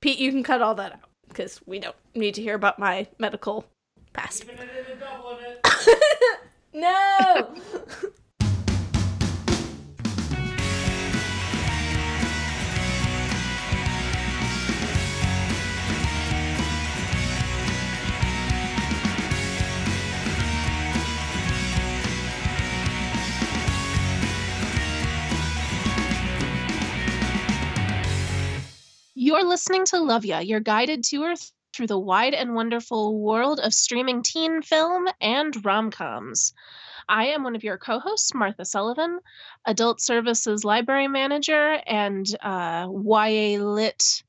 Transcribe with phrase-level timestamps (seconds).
[0.00, 3.06] Pete, you can cut all that out because we don't need to hear about my
[3.18, 3.66] medical
[4.12, 4.44] past.
[6.72, 7.54] no.
[29.30, 31.36] You're listening to Love Ya, your guided tour
[31.72, 36.52] through the wide and wonderful world of streaming teen film and rom coms.
[37.08, 39.20] I am one of your co hosts, Martha Sullivan,
[39.64, 44.24] Adult Services Library Manager and uh, YA Lit.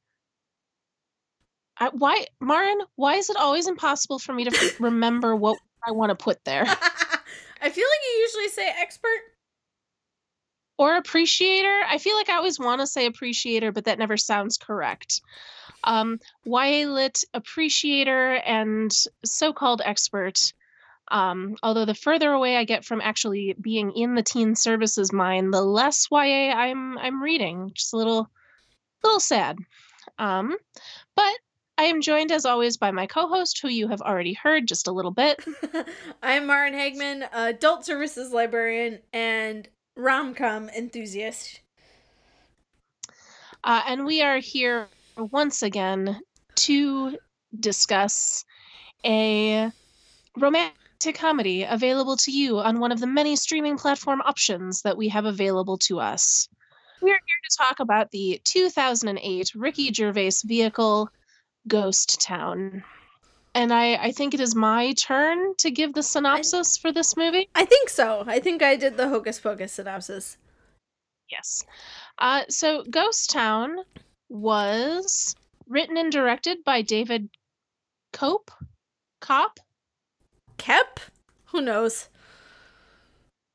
[1.79, 6.11] I, why, Marin, why is it always impossible for me to remember what I want
[6.11, 6.61] to put there?
[7.63, 9.17] I feel like you usually say expert.
[10.81, 11.81] Or appreciator.
[11.87, 15.21] I feel like I always want to say appreciator, but that never sounds correct.
[15.83, 18.91] Um, YA lit appreciator and
[19.23, 20.53] so-called expert.
[21.09, 25.53] Um, although the further away I get from actually being in the teen services mind,
[25.53, 27.69] the less YA I'm I'm reading.
[27.75, 28.27] Just a little,
[29.03, 29.59] little sad.
[30.17, 30.57] Um,
[31.15, 31.33] but
[31.77, 34.91] I am joined as always by my co-host, who you have already heard just a
[34.91, 35.45] little bit.
[36.23, 39.69] I'm Marin Hagman, adult services librarian and
[40.01, 41.61] rom com enthusiast.
[43.63, 46.19] Uh, and we are here once again
[46.55, 47.17] to
[47.59, 48.43] discuss
[49.05, 49.71] a
[50.37, 55.09] romantic comedy available to you on one of the many streaming platform options that we
[55.09, 56.47] have available to us.
[57.01, 61.09] We are here to talk about the 2008 Ricky Gervais vehicle,
[61.67, 62.83] Ghost Town.
[63.53, 67.49] And I, I think it is my turn to give the synopsis for this movie.
[67.53, 68.23] I think so.
[68.25, 70.37] I think I did the hocus pocus synopsis.
[71.29, 71.65] Yes.
[72.17, 73.75] Uh, so Ghost Town
[74.29, 75.35] was
[75.67, 77.29] written and directed by David
[78.13, 78.51] Cope.
[79.19, 79.59] Cop,
[80.57, 80.99] Kep?
[81.45, 82.07] Who knows?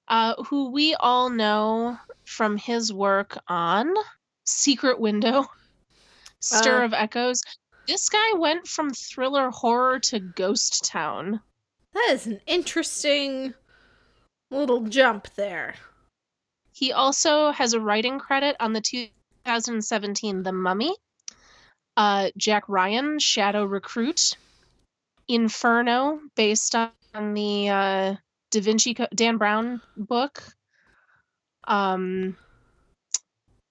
[0.08, 3.92] uh, who we all know from his work on
[4.44, 5.46] Secret Window,
[6.40, 6.84] Stir Uh.
[6.84, 7.42] of Echoes.
[7.86, 11.40] This guy went from thriller horror to Ghost Town.
[11.94, 13.54] That is an interesting
[14.50, 15.74] little jump there.
[16.72, 20.94] He also has a writing credit on the 2017 The Mummy,
[21.96, 24.36] uh, Jack Ryan, Shadow Recruit,
[25.28, 28.14] Inferno, based on the uh,
[28.50, 30.42] Da Vinci Co- Dan Brown book,
[31.66, 32.36] um,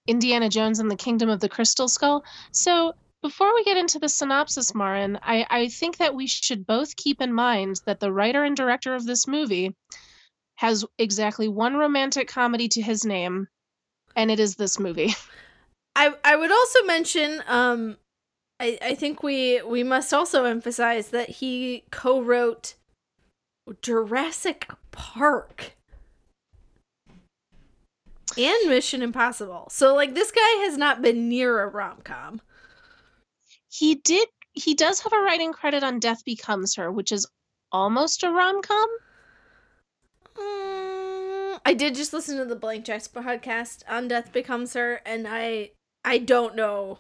[0.08, 2.24] Indiana Jones and the Kingdom of the Crystal Skull.
[2.52, 2.94] So
[3.26, 7.22] before we get into the synopsis, Marin, I, I think that we should both keep
[7.22, 9.76] in mind that the writer and director of this movie
[10.58, 13.48] has exactly one romantic comedy to his name,
[14.16, 15.16] and it is this movie.
[15.96, 17.98] I I would also mention um
[18.60, 22.76] I I think we we must also emphasize that he co-wrote
[23.82, 25.72] Jurassic Park
[28.38, 29.66] and Mission Impossible.
[29.72, 32.42] So like this guy has not been near a rom-com.
[33.78, 37.28] He did he does have a writing credit on Death Becomes Her, which is
[37.74, 38.88] almost a rom-com.
[40.38, 45.28] Mm, I did just listen to the Blank Checks podcast on Death Becomes Her and
[45.28, 45.72] I
[46.04, 47.00] I don't know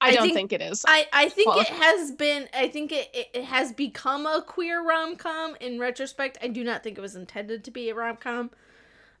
[0.00, 0.84] I, I don't think- think, it is.
[0.86, 4.42] I, I think Well- it has been I think it, it, it has become a
[4.46, 6.38] queer rom com in retrospect.
[6.42, 8.50] I do not think it was intended to be a rom com.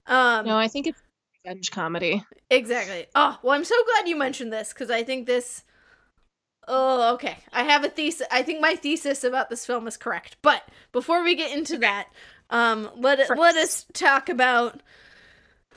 [0.06, 1.02] Um no, I think it's
[1.44, 2.24] revenge comedy.
[2.50, 3.06] exactly.
[3.14, 5.62] Oh, well I'm so glad you mentioned this because I think this
[6.68, 7.36] Oh, okay.
[7.52, 10.36] I have a thesis I think my thesis about this film is correct.
[10.42, 10.62] But
[10.92, 12.08] before we get into that,
[12.50, 14.80] um let let us talk about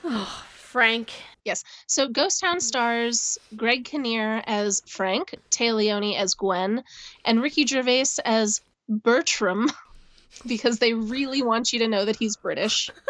[0.04, 1.12] oh, Frank.
[1.44, 1.64] Yes.
[1.86, 6.82] So Ghost Town stars Greg Kinnear as Frank, Téa Leoni as Gwen,
[7.24, 9.70] and Ricky Gervais as Bertram,
[10.46, 12.90] because they really want you to know that he's British.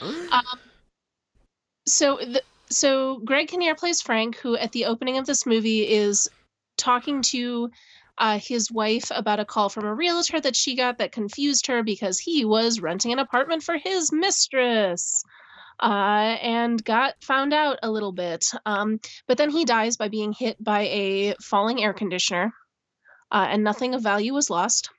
[0.00, 0.58] Um,
[1.86, 6.28] so the, so Greg Kinnear plays Frank, who at the opening of this movie is
[6.82, 7.70] talking to
[8.18, 11.82] uh, his wife about a call from a realtor that she got that confused her
[11.82, 15.22] because he was renting an apartment for his mistress.
[15.80, 18.44] Uh, and got found out a little bit.
[18.66, 22.52] Um, but then he dies by being hit by a falling air conditioner,
[23.32, 24.90] uh, and nothing of value was lost.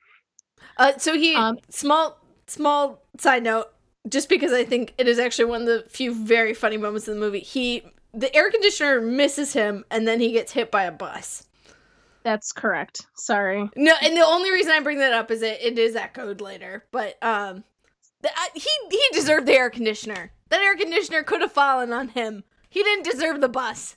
[0.76, 2.18] Uh, so he Um, small
[2.48, 3.68] small side note,
[4.08, 7.14] just because I think it is actually one of the few very funny moments in
[7.14, 7.40] the movie.
[7.40, 7.82] He
[8.12, 11.46] the air conditioner misses him, and then he gets hit by a bus.
[12.24, 13.06] That's correct.
[13.14, 13.70] Sorry.
[13.76, 16.86] No, and the only reason I bring that up is it, it is echoed later,
[16.90, 17.64] but um,
[18.22, 20.32] the, I, he he deserved the air conditioner.
[20.48, 22.42] That air conditioner could have fallen on him.
[22.70, 23.96] He didn't deserve the bus.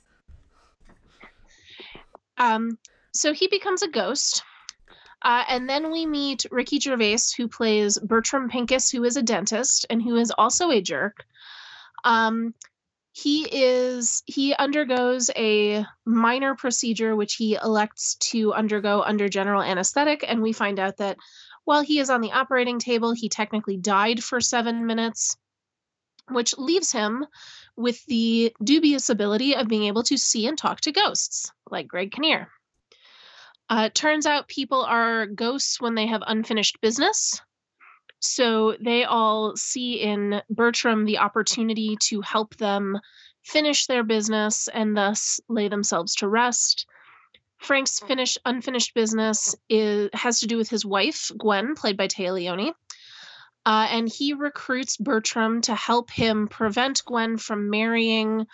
[2.36, 2.78] Um,
[3.12, 4.44] so he becomes a ghost.
[5.22, 9.86] Uh, and then we meet Ricky Gervais, who plays Bertram Pincus, who is a dentist
[9.90, 11.24] and who is also a jerk.
[12.04, 12.54] Um,
[13.20, 20.24] he is he undergoes a minor procedure which he elects to undergo under general anesthetic,
[20.26, 21.16] and we find out that
[21.64, 25.36] while he is on the operating table, he technically died for seven minutes,
[26.28, 27.26] which leaves him
[27.76, 32.12] with the dubious ability of being able to see and talk to ghosts, like Greg
[32.12, 32.48] Kinnear.
[33.68, 37.40] Uh, turns out people are ghosts when they have unfinished business.
[38.20, 42.98] So they all see in Bertram the opportunity to help them
[43.42, 46.86] finish their business and thus lay themselves to rest.
[47.58, 52.34] Frank's finished unfinished business is has to do with his wife, Gwen, played by Téa
[52.34, 52.72] Leoni.
[53.66, 58.46] Uh, and he recruits Bertram to help him prevent Gwen from marrying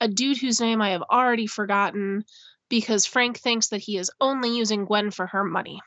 [0.00, 2.24] a dude whose name I have already forgotten,
[2.68, 5.80] because Frank thinks that he is only using Gwen for her money.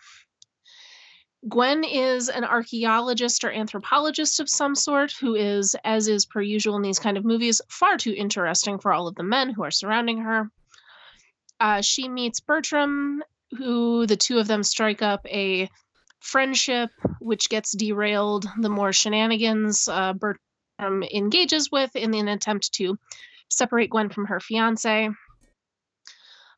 [1.47, 6.77] Gwen is an archaeologist or anthropologist of some sort who is, as is per usual
[6.77, 9.71] in these kind of movies, far too interesting for all of the men who are
[9.71, 10.49] surrounding her.
[11.59, 13.23] Uh, she meets Bertram,
[13.57, 15.69] who the two of them strike up a
[16.21, 22.97] friendship, which gets derailed the more shenanigans uh, Bertram engages with in an attempt to
[23.49, 25.09] separate Gwen from her fiance.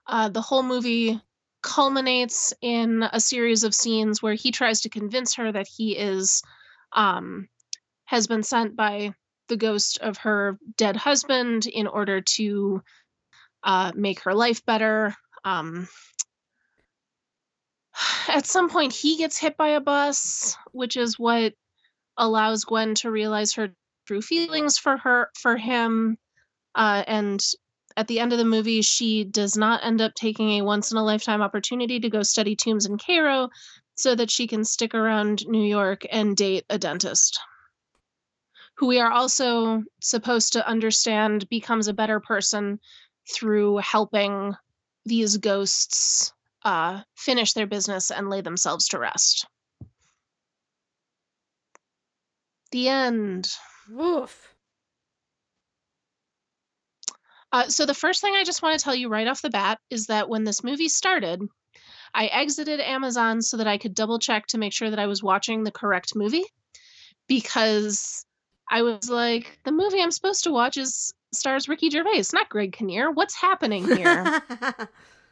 [0.08, 1.20] Uh, the whole movie
[1.66, 6.44] culminates in a series of scenes where he tries to convince her that he is
[6.94, 7.50] um,
[8.06, 9.14] has been sent by
[9.50, 12.84] the ghost of her dead husband in order to
[13.64, 15.16] uh, make her life better.
[15.44, 15.88] Um,
[18.28, 21.54] at some point, he gets hit by a bus, which is what
[22.16, 23.70] allows Gwen to realize her
[24.06, 26.20] true feelings for her for him,
[26.76, 27.44] uh, and
[27.97, 30.97] at the end of the movie, she does not end up taking a once in
[30.97, 33.50] a lifetime opportunity to go study tombs in Cairo
[33.95, 37.39] so that she can stick around New York and date a dentist
[38.77, 42.80] who we are also supposed to understand becomes a better person
[43.33, 44.53] through helping
[45.06, 46.33] these ghosts
[46.63, 49.47] uh, finish their business and lay themselves to rest.
[52.71, 53.50] The end.
[53.89, 54.55] Woof.
[57.56, 59.80] Uh, so the first thing I just want to tell you right off the bat
[59.90, 61.42] is that when this movie started,
[62.13, 65.24] I exited Amazon so that I could double check to make sure that I was
[65.24, 66.44] watching the correct movie
[67.30, 68.25] because
[68.69, 72.74] I was like, the movie I'm supposed to watch is stars Ricky Gervais, not Greg
[72.74, 73.10] Kinnear.
[73.10, 74.42] What's happening here?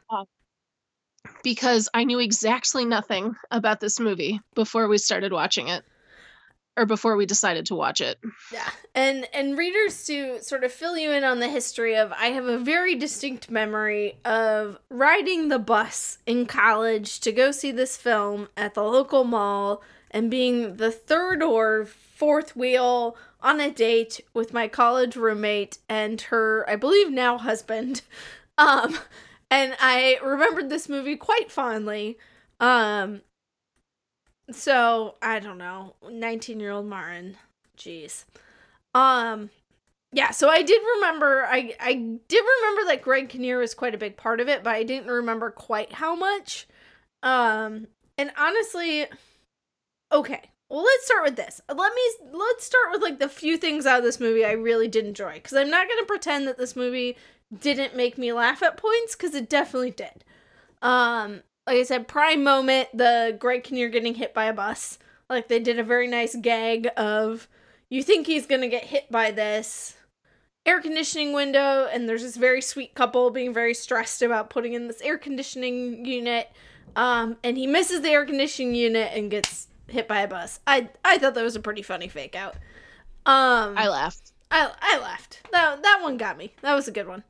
[0.10, 0.24] uh,
[1.44, 5.84] because I knew exactly nothing about this movie before we started watching it
[6.76, 8.20] or before we decided to watch it.
[8.52, 8.70] Yeah.
[8.96, 12.46] And and readers to sort of fill you in on the history of I have
[12.46, 18.48] a very distinct memory of riding the bus in college to go see this film
[18.58, 19.82] at the local mall
[20.12, 26.22] and being the third or fourth wheel on a date with my college roommate and
[26.22, 28.02] her I believe now husband.
[28.56, 29.00] Um
[29.50, 32.20] and I remembered this movie quite fondly.
[32.60, 33.22] Um
[34.54, 37.38] so I don't know, nineteen year old Marin.
[37.78, 38.26] Jeez.
[38.94, 39.50] Um
[40.12, 41.94] yeah, so I did remember I I
[42.28, 45.08] did remember that Greg Kinnear was quite a big part of it, but I didn't
[45.10, 46.68] remember quite how much.
[47.24, 47.88] Um
[48.18, 49.08] and honestly
[50.12, 50.50] okay.
[50.70, 51.62] Well, let's start with this.
[51.70, 52.02] Let me
[52.32, 55.40] let's start with like the few things out of this movie I really did enjoy
[55.40, 57.18] cuz I'm not going to pretend that this movie
[57.60, 60.24] didn't make me laugh at points cuz it definitely did.
[60.82, 65.00] Um like I said, prime moment, the Greg Kinnear getting hit by a bus.
[65.30, 67.48] Like they did a very nice gag of
[67.90, 69.96] you think he's gonna get hit by this
[70.66, 74.88] air conditioning window, and there's this very sweet couple being very stressed about putting in
[74.88, 76.52] this air conditioning unit.
[76.96, 80.60] Um, and he misses the air conditioning unit and gets hit by a bus.
[80.68, 82.56] I I thought that was a pretty funny fake out.
[83.26, 84.32] Um I laughed.
[84.52, 85.42] I I laughed.
[85.52, 86.54] That that one got me.
[86.62, 87.24] That was a good one.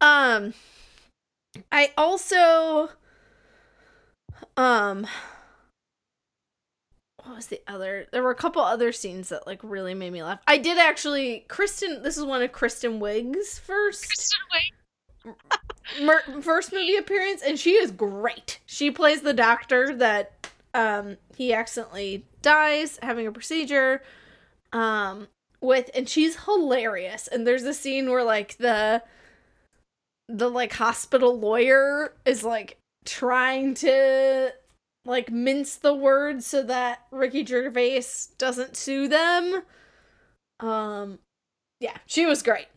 [0.00, 0.54] Um
[1.70, 2.90] I also
[4.56, 5.06] um
[7.24, 10.22] what was the other there were a couple other scenes that like really made me
[10.22, 10.40] laugh.
[10.46, 15.34] I did actually kristen this is one of kristen wiig's first Kristen Wiig.
[16.02, 18.60] mer- first movie appearance and she is great.
[18.66, 24.02] She plays the doctor that um he accidentally dies having a procedure
[24.72, 25.28] um
[25.60, 27.28] with and she's hilarious.
[27.28, 29.02] And there's a scene where like the
[30.28, 34.52] the like hospital lawyer is like trying to
[35.04, 38.04] like mince the words so that Ricky Gervais
[38.38, 39.62] doesn't sue them.
[40.60, 41.18] Um
[41.80, 42.68] yeah, she was great.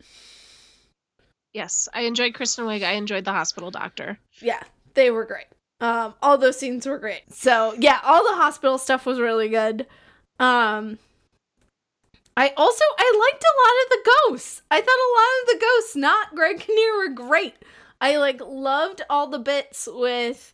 [1.54, 2.84] Yes, I enjoyed Kristen Wiig.
[2.84, 4.20] I enjoyed the hospital doctor.
[4.42, 4.62] Yeah.
[4.96, 5.46] They were great.
[5.80, 7.22] Um, all those scenes were great.
[7.32, 9.86] So yeah, all the hospital stuff was really good.
[10.40, 10.98] Um,
[12.38, 14.62] I also I liked a lot of the ghosts.
[14.72, 17.56] I thought a lot of the ghosts, not Greg Kinnear, were great.
[18.02, 20.54] I like loved all the bits with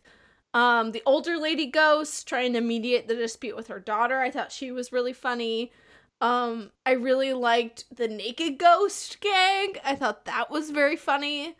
[0.54, 4.20] um the older lady ghost trying to mediate the dispute with her daughter.
[4.20, 5.72] I thought she was really funny.
[6.20, 9.80] Um, I really liked the naked ghost gag.
[9.84, 11.56] I thought that was very funny.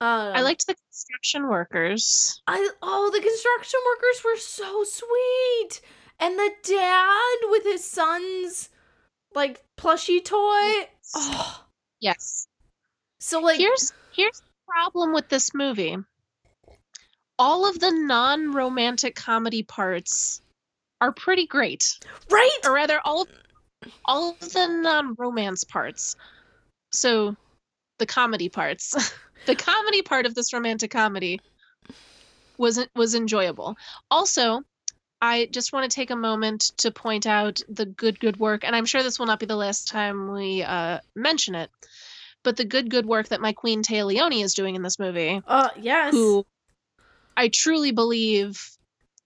[0.00, 2.42] Um, I liked the construction workers.
[2.46, 5.80] I oh the construction workers were so sweet,
[6.20, 8.68] and the dad with his son's
[9.34, 10.88] like plushy toy.
[11.14, 11.64] Oh,
[12.00, 12.46] Yes.
[13.18, 15.96] so like Here's here's problem with this movie.
[17.38, 20.42] All of the non-romantic comedy parts
[21.00, 21.98] are pretty great.
[22.30, 22.58] right.
[22.64, 23.28] Or rather all of,
[24.04, 26.16] all of the non-romance parts.
[26.92, 27.36] So
[27.98, 28.94] the comedy parts.
[29.46, 31.40] the comedy part of this romantic comedy
[32.56, 33.76] was was enjoyable.
[34.10, 34.62] Also,
[35.20, 38.74] I just want to take a moment to point out the good good work and
[38.74, 41.70] I'm sure this will not be the last time we uh mention it.
[42.44, 45.70] But the good good work that my queen Leoni is doing in this movie, Uh
[45.80, 46.12] yes.
[46.14, 46.44] who
[47.36, 48.60] I truly believe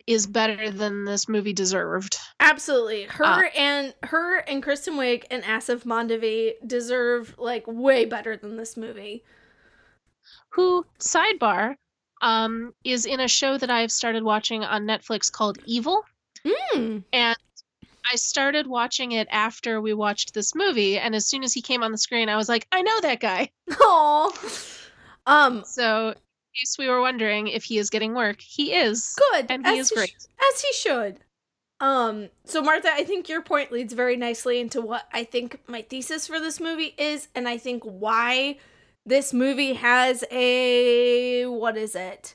[0.06, 2.16] is better than this movie deserved.
[2.40, 3.04] Absolutely.
[3.04, 8.56] Her Uh, and her and Kristen Wiig and Aasif Mandvi deserve like way better than
[8.56, 9.22] this movie.
[10.50, 11.76] who sidebar
[12.20, 16.02] um is in a show that I've started watching on Netflix called Evil
[16.44, 17.04] Mm.
[17.12, 17.36] and
[18.10, 21.82] I started watching it after we watched this movie and as soon as he came
[21.82, 23.50] on the screen I was like I know that guy.
[23.80, 24.32] Oh.
[25.26, 26.14] Um So in
[26.54, 29.14] case we were wondering if he is getting work, he is.
[29.32, 29.46] good.
[29.48, 30.26] And he as is sh- great.
[30.52, 31.20] as he should.
[31.80, 35.82] Um so Martha, I think your point leads very nicely into what I think my
[35.82, 38.58] thesis for this movie is and I think why
[39.06, 42.34] this movie has a what is it?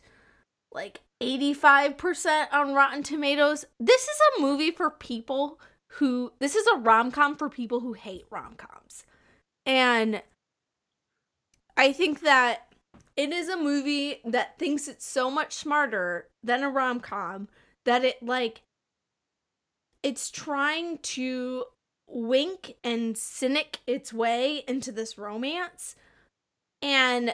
[0.71, 3.65] Like 85% on Rotten Tomatoes.
[3.79, 5.59] This is a movie for people
[5.93, 9.03] who this is a rom-com for people who hate rom-coms.
[9.65, 10.21] And
[11.75, 12.67] I think that
[13.15, 17.47] it is a movie that thinks it's so much smarter than a rom-com
[17.86, 18.62] that it like
[20.03, 21.63] it's trying to
[22.07, 25.95] wink and cynic its way into this romance
[26.81, 27.33] and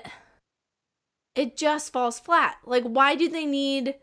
[1.35, 2.57] it just falls flat.
[2.65, 3.95] Like why do they need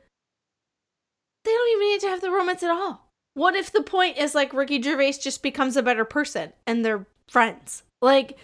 [1.43, 3.09] they don't even need to have the romance at all.
[3.35, 7.07] What if the point is like Ricky Gervais just becomes a better person and they're
[7.29, 7.83] friends?
[8.03, 8.39] Like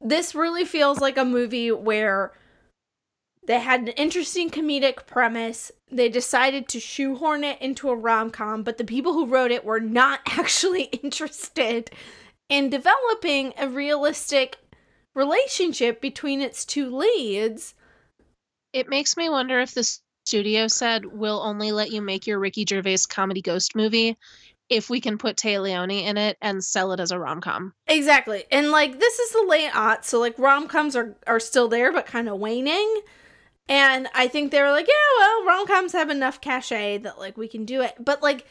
[0.00, 2.32] this really feels like a movie where
[3.48, 5.72] they had an interesting comedic premise.
[5.90, 9.64] They decided to shoehorn it into a rom com, but the people who wrote it
[9.64, 11.90] were not actually interested
[12.48, 14.58] in developing a realistic
[15.14, 17.74] relationship between its two leads.
[18.72, 22.66] It makes me wonder if the studio said we'll only let you make your Ricky
[22.68, 24.16] Gervais comedy ghost movie
[24.68, 27.72] if we can put Téa Leoni in it and sell it as a rom com.
[27.86, 28.44] Exactly.
[28.50, 31.92] And like this is the late aughts, so like rom coms are, are still there
[31.92, 33.00] but kind of waning.
[33.70, 37.36] And I think they were like, yeah, well, rom coms have enough cachet that like
[37.36, 37.94] we can do it.
[37.98, 38.46] But like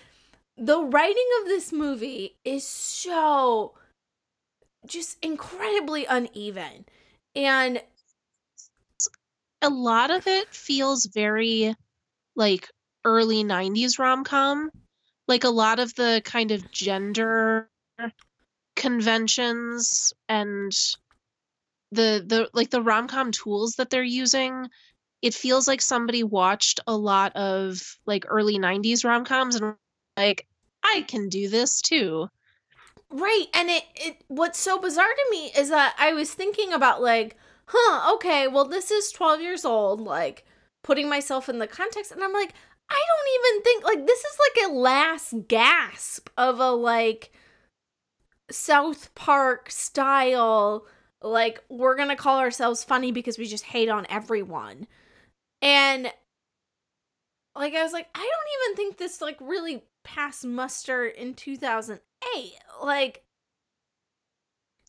[0.58, 3.74] the writing of this movie is so
[4.86, 6.86] just incredibly uneven.
[7.36, 7.82] And
[9.62, 11.76] A lot of it feels very
[12.36, 12.70] like
[13.04, 14.72] early 90s rom com.
[15.28, 17.70] Like a lot of the kind of gender
[18.76, 20.72] conventions and
[21.92, 24.68] the the like the rom-com tools that they're using
[25.22, 29.76] it feels like somebody watched a lot of like early 90s rom-coms and
[30.16, 30.46] like
[30.84, 32.30] I can do this too.
[33.10, 37.02] Right, and it it what's so bizarre to me is that I was thinking about
[37.02, 37.38] like,
[37.68, 40.46] huh, okay, well this is 12 years old, like
[40.84, 42.54] putting myself in the context and I'm like,
[42.90, 47.32] I don't even think like this is like a last gasp of a like
[48.50, 50.86] South Park style
[51.22, 54.88] like we're going to call ourselves funny because we just hate on everyone.
[55.62, 56.12] And
[57.56, 62.00] like I was like, I don't even think this like really passed muster in 2008.
[62.84, 63.24] Like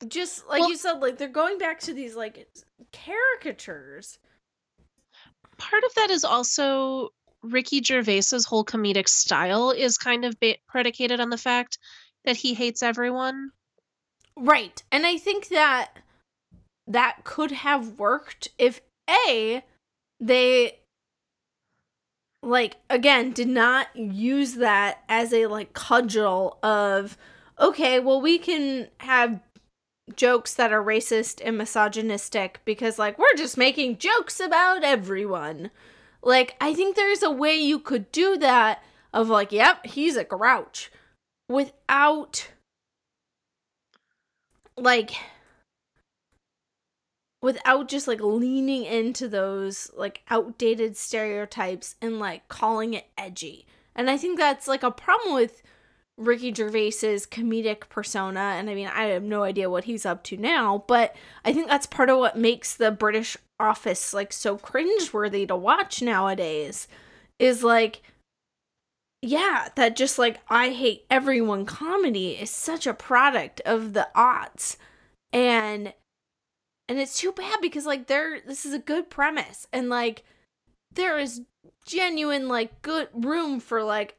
[0.06, 2.48] just like Well- you said like they're going back to these like
[2.92, 4.18] caricatures.
[5.56, 7.10] Part of that is also
[7.42, 11.78] Ricky Gervais's whole comedic style is kind of ba- predicated on the fact
[12.24, 13.50] that he hates everyone.
[14.36, 14.82] Right.
[14.92, 15.90] And I think that
[16.86, 19.64] that could have worked if A,
[20.20, 20.78] they
[22.42, 27.16] like again did not use that as a like cudgel of
[27.58, 29.40] okay, well we can have
[30.16, 35.70] jokes that are racist and misogynistic because like we're just making jokes about everyone.
[36.22, 40.24] Like, I think there's a way you could do that of like, yep, he's a
[40.24, 40.90] grouch
[41.48, 42.50] without
[44.76, 45.12] like
[47.40, 53.66] without just like leaning into those like outdated stereotypes and like calling it edgy.
[53.94, 55.62] And I think that's like a problem with
[56.18, 58.40] Ricky Gervais's comedic persona.
[58.58, 61.68] And I mean, I have no idea what he's up to now, but I think
[61.68, 66.88] that's part of what makes the British office like so cringeworthy to watch nowadays.
[67.38, 68.02] Is like,
[69.22, 74.76] yeah, that just like I hate everyone comedy is such a product of the aughts.
[75.32, 75.94] And
[76.88, 80.24] and it's too bad because like there this is a good premise and like
[80.92, 81.42] there is
[81.86, 84.17] genuine like good room for like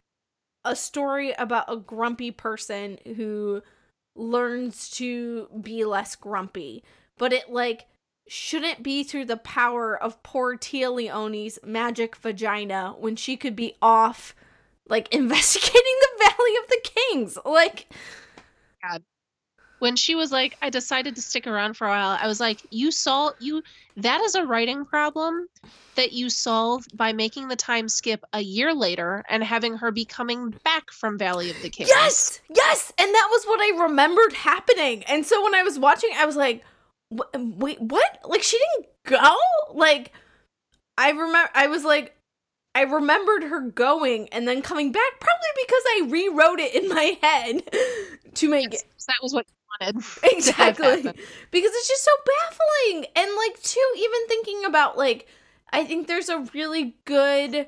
[0.65, 3.61] a story about a grumpy person who
[4.15, 6.83] learns to be less grumpy.
[7.17, 7.85] But it like
[8.27, 13.75] shouldn't be through the power of poor Téa Leoni's magic vagina when she could be
[13.81, 14.35] off
[14.87, 17.37] like investigating the Valley of the Kings.
[17.45, 17.87] Like
[18.83, 19.03] God
[19.79, 22.61] when she was like, I decided to stick around for a while, I was like,
[22.69, 23.63] you saw you
[23.97, 25.47] that is a writing problem
[25.95, 30.05] that you solved by making the time skip a year later and having her be
[30.05, 31.89] coming back from Valley of the Kings.
[31.89, 35.03] Yes, yes, and that was what I remembered happening.
[35.03, 36.63] And so when I was watching, I was like,
[37.35, 38.19] wait, what?
[38.23, 39.35] Like she didn't go?
[39.73, 40.13] Like
[40.97, 42.15] I remember, I was like,
[42.75, 47.17] I remembered her going and then coming back, probably because I rewrote it in my
[47.21, 48.87] head to make yes, it.
[49.07, 49.45] That was what
[49.81, 49.95] wanted.
[50.23, 51.01] Exactly.
[51.51, 53.05] Because it's just so baffling.
[53.15, 55.27] And like too, even thinking about like
[55.71, 57.67] I think there's a really good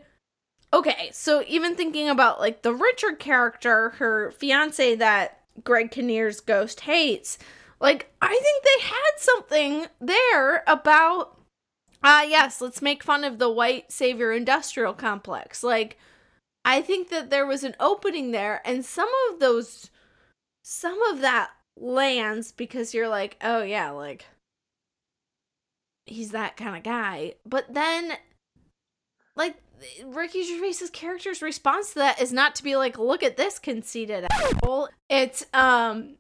[0.74, 6.82] Okay, so even thinking about like the Richard character, her fiance that Greg Kinnear's ghost
[6.82, 7.38] hates,
[7.80, 11.38] like I think they had something there about
[12.04, 15.62] ah uh, yes, let's make fun of the white savior industrial complex.
[15.64, 15.98] Like
[16.64, 19.90] I think that there was an opening there and some of those
[20.64, 24.26] some of that lands because you're like, oh yeah, like
[26.06, 27.34] he's that kind of guy.
[27.46, 28.14] But then
[29.36, 29.56] like
[30.06, 34.26] Ricky Gervais's character's response to that is not to be like, look at this conceited
[34.32, 34.90] asshole.
[35.10, 36.16] It's um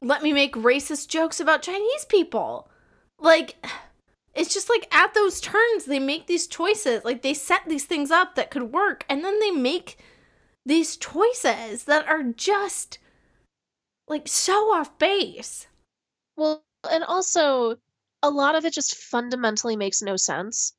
[0.00, 2.68] let me make racist jokes about Chinese people.
[3.18, 3.56] Like
[4.34, 7.04] it's just like at those turns they make these choices.
[7.04, 9.98] Like they set these things up that could work and then they make
[10.66, 12.98] these choices that are just
[14.08, 15.66] like so off base.
[16.36, 17.76] Well, and also
[18.22, 20.72] a lot of it just fundamentally makes no sense.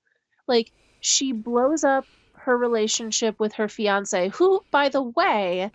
[0.47, 5.71] Like she blows up her relationship with her fiance, who by the way,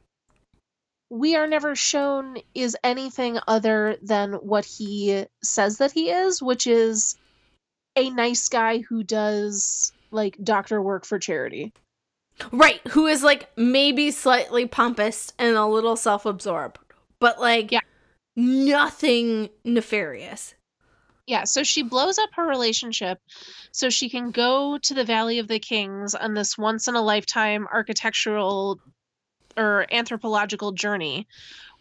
[1.11, 6.67] we are never shown is anything other than what he says that he is, which
[6.69, 7.17] is
[7.97, 11.73] a nice guy who does like doctor work for charity.
[12.53, 16.79] Right, who is like maybe slightly pompous and a little self-absorbed
[17.21, 17.81] but like yeah.
[18.35, 20.55] nothing nefarious.
[21.27, 23.21] Yeah, so she blows up her relationship
[23.71, 27.03] so she can go to the Valley of the Kings on this once in a
[27.03, 28.81] lifetime architectural
[29.57, 31.29] or anthropological journey,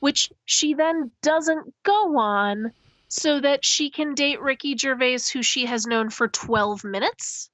[0.01, 2.73] which she then doesn't go on
[3.07, 7.49] so that she can date Ricky Gervais, who she has known for 12 minutes.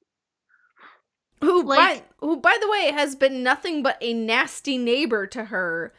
[1.39, 5.45] Who, like, by, who, by the way, has been nothing but a nasty neighbor to
[5.45, 5.93] her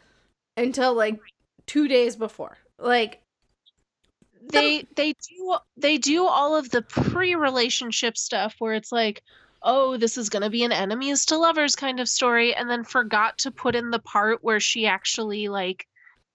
[0.56, 1.18] until like
[1.66, 2.56] two days before.
[2.78, 3.22] Like
[4.50, 9.22] they they do they do all of the pre-relationship stuff where it's like
[9.62, 13.38] oh this is to be an enemies to lovers kind of story and then forgot
[13.38, 15.86] to put in the part where she actually like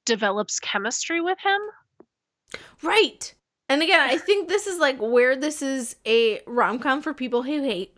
[0.06, 3.34] develops chemistry with him right
[3.70, 7.64] and again i think this is like where this is a rom-com for people who
[7.64, 7.96] hate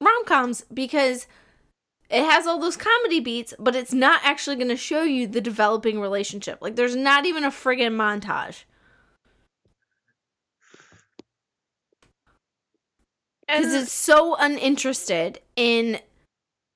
[0.00, 1.26] rom-coms because
[2.14, 5.40] it has all those comedy beats, but it's not actually going to show you the
[5.40, 6.58] developing relationship.
[6.62, 8.62] Like, there's not even a friggin' montage.
[13.48, 15.98] Because it's so uninterested in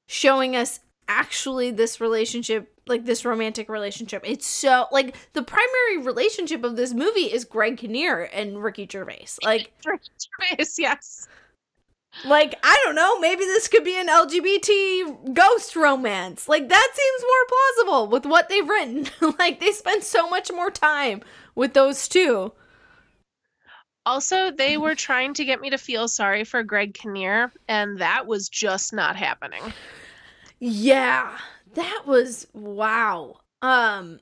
[0.08, 4.22] showing us actually this relationship, like this romantic relationship.
[4.26, 9.28] It's so, like, the primary relationship of this movie is Greg Kinnear and Ricky Gervais.
[9.44, 11.28] Like, Ricky Gervais, yes.
[12.24, 16.48] Like, I don't know, maybe this could be an LGBT ghost romance.
[16.48, 19.06] Like, that seems more plausible with what they've written.
[19.38, 21.22] like, they spend so much more time
[21.54, 22.52] with those two.
[24.04, 28.26] Also, they were trying to get me to feel sorry for Greg Kinnear, and that
[28.26, 29.62] was just not happening.
[30.58, 31.36] Yeah,
[31.74, 33.36] that was wow.
[33.60, 34.18] Um,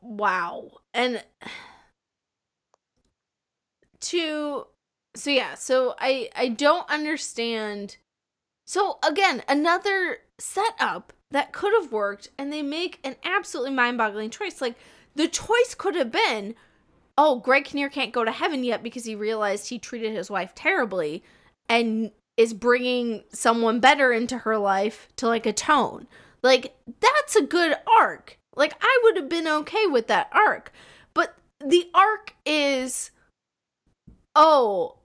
[0.00, 0.70] wow.
[0.94, 1.22] And
[4.00, 4.66] to
[5.16, 7.96] so yeah, so I I don't understand
[8.66, 14.60] So again, another setup that could have worked, and they make an absolutely mind-boggling choice.
[14.60, 14.74] Like
[15.14, 16.54] the choice could have been,
[17.16, 20.54] oh, Greg Kinnear can't go to heaven yet because he realized he treated his wife
[20.54, 21.22] terribly,
[21.68, 26.06] and is bringing someone better into her life to like atone.
[26.42, 28.38] Like that's a good arc.
[28.56, 30.72] Like I would have been okay with that arc.
[31.14, 33.10] But the arc is
[34.34, 34.96] oh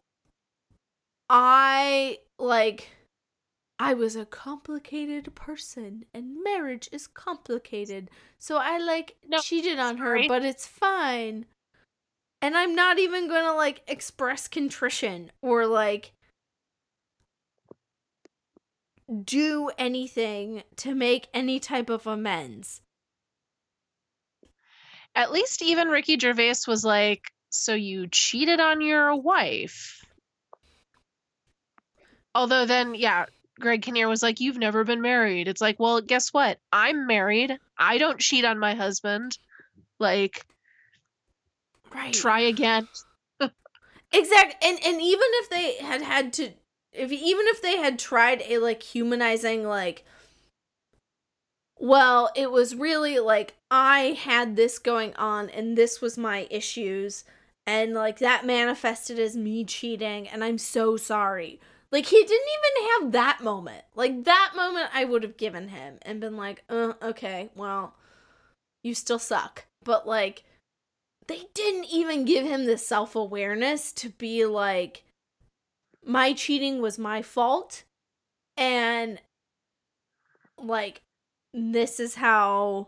[1.34, 2.90] I like
[3.80, 8.10] I was a complicated person and marriage is complicated.
[8.38, 11.46] So I like No, cheated on her, but it's fine.
[12.42, 16.12] And I'm not even going to like express contrition or like
[19.24, 22.82] do anything to make any type of amends.
[25.16, 30.06] At least even Ricky Gervais was like, "So you cheated on your wife."
[32.34, 33.26] Although then, yeah,
[33.60, 36.60] Greg Kinnear was like, "You've never been married." It's like, well, guess what?
[36.72, 37.58] I'm married.
[37.78, 39.38] I don't cheat on my husband.
[40.00, 40.46] Like,
[41.94, 42.14] Right.
[42.14, 42.88] try again.
[44.14, 44.58] Exactly.
[44.62, 46.52] And and even if they had had to
[46.92, 50.04] if even if they had tried a like humanizing like
[51.80, 57.24] well, it was really like I had this going on and this was my issues
[57.66, 61.60] and like that manifested as me cheating and I'm so sorry.
[61.92, 63.84] Like he didn't even have that moment.
[63.96, 67.96] Like that moment I would have given him and been like, "Uh, okay, well,
[68.84, 70.44] you still suck." But like
[71.28, 75.04] they didn't even give him the self-awareness to be like
[76.04, 77.84] my cheating was my fault
[78.58, 79.20] and
[80.58, 81.02] like
[81.54, 82.88] this is how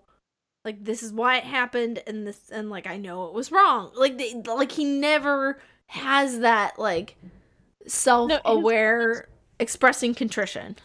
[0.65, 3.91] like this is why it happened and this and like I know it was wrong.
[3.95, 7.15] Like they, like he never has that like
[7.87, 9.27] self-aware
[9.59, 10.75] expressing contrition.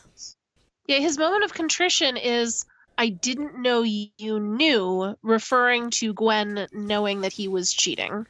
[0.86, 2.64] Yeah, his moment of contrition is
[2.96, 8.26] I didn't know you knew, referring to Gwen knowing that he was cheating.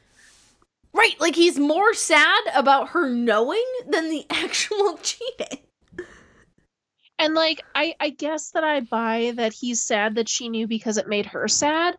[0.93, 5.59] Right, like he's more sad about her knowing than the actual cheating.
[7.17, 10.97] And like I I guess that I buy that he's sad that she knew because
[10.97, 11.97] it made her sad,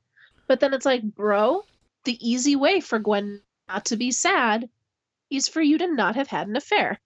[0.49, 1.63] but then it's like, bro,
[2.05, 4.69] the easy way for Gwen not to be sad
[5.31, 6.99] is for you to not have had an affair.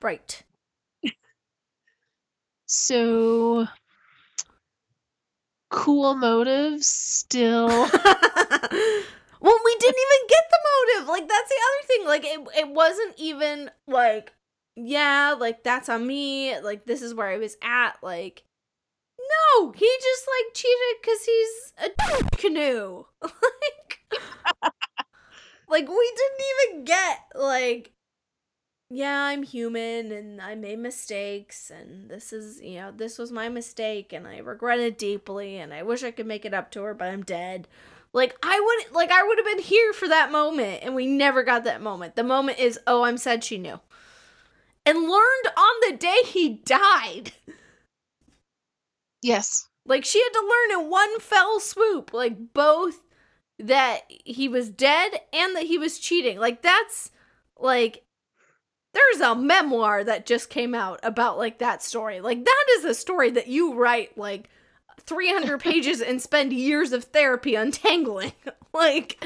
[0.00, 0.42] Right.
[2.66, 3.66] So
[5.70, 7.66] cool motives still.
[7.68, 11.08] well, we didn't even get the motive.
[11.08, 12.06] Like that's the other thing.
[12.06, 14.32] Like it it wasn't even like
[14.76, 16.58] yeah, like that's on me.
[16.60, 17.92] Like this is where I was at.
[18.02, 18.44] Like
[19.18, 23.04] no, he just like cheated cuz he's a canoe.
[23.22, 24.72] like
[25.68, 27.92] Like we didn't even get like
[28.90, 33.48] yeah, I'm human and I made mistakes and this is, you know, this was my
[33.48, 36.82] mistake and I regret it deeply and I wish I could make it up to
[36.82, 37.66] her, but I'm dead.
[38.12, 41.42] Like I would like I would have been here for that moment and we never
[41.42, 42.14] got that moment.
[42.14, 43.80] The moment is, "Oh, I'm sad she knew."
[44.86, 47.32] And learned on the day he died.
[49.22, 49.68] yes.
[49.86, 53.00] Like she had to learn in one fell swoop, like both
[53.58, 56.38] that he was dead and that he was cheating.
[56.38, 57.10] Like that's
[57.58, 58.04] like
[58.92, 62.20] there's a memoir that just came out about like that story.
[62.20, 64.48] Like that is a story that you write like
[65.00, 68.32] 300 pages and spend years of therapy untangling.
[68.72, 69.24] like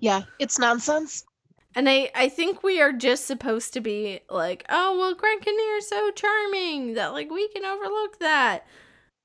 [0.00, 1.24] Yeah, it's nonsense.
[1.74, 5.76] and I I think we are just supposed to be like, oh well, Greg Kinnear
[5.76, 8.64] is so charming that like we can overlook that.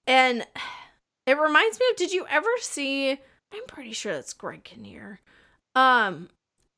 [0.08, 0.46] And
[1.28, 3.20] it reminds me of did you ever see
[3.54, 5.22] I'm pretty sure that's Greg Kinnear.
[5.76, 6.30] Um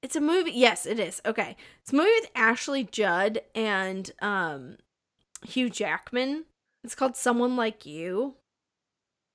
[0.01, 1.21] it's a movie yes, it is.
[1.25, 1.55] Okay.
[1.81, 4.77] It's a movie with Ashley Judd and um
[5.43, 6.45] Hugh Jackman.
[6.83, 8.35] It's called Someone Like You.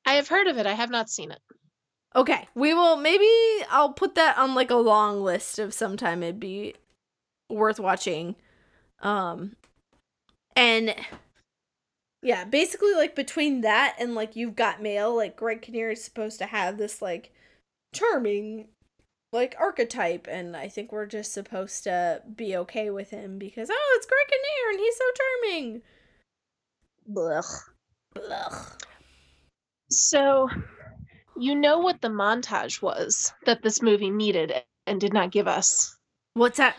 [0.06, 0.66] I have heard of it.
[0.66, 1.40] I have not seen it.
[2.14, 3.28] Okay, we will maybe
[3.70, 6.74] I'll put that on like a long list of sometime it'd be
[7.48, 8.36] worth watching.
[9.00, 9.56] Um
[10.56, 10.94] and
[12.22, 16.38] yeah, basically like between that and like you've got mail, like Greg Kinnear is supposed
[16.38, 17.32] to have this like
[17.94, 18.68] charming
[19.32, 23.96] like archetype and I think we're just supposed to be okay with him because oh,
[23.96, 25.82] it's Greg Kinnear and he's so charming.
[27.10, 27.60] Blech.
[28.14, 28.66] Blah.
[29.90, 30.48] So,
[31.36, 34.52] you know what the montage was that this movie needed
[34.86, 35.96] and did not give us?
[36.34, 36.76] What's that?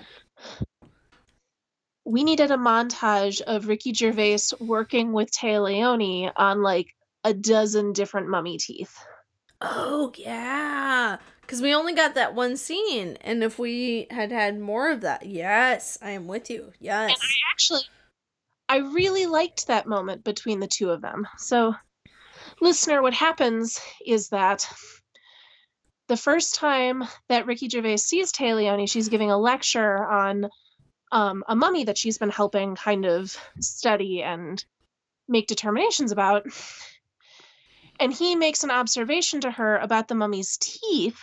[2.11, 6.93] We needed a montage of Ricky Gervais working with Téa Leoni on like
[7.23, 8.93] a dozen different mummy teeth.
[9.61, 14.91] Oh yeah, because we only got that one scene, and if we had had more
[14.91, 16.73] of that, yes, I am with you.
[16.81, 17.81] Yes, And I actually
[18.67, 21.25] I really liked that moment between the two of them.
[21.37, 21.75] So,
[22.59, 24.67] listener, what happens is that
[26.09, 30.49] the first time that Ricky Gervais sees Leoni, she's giving a lecture on
[31.11, 34.63] um, a mummy that she's been helping kind of study and
[35.27, 36.45] make determinations about.
[37.99, 41.19] And he makes an observation to her about the mummy's teeth,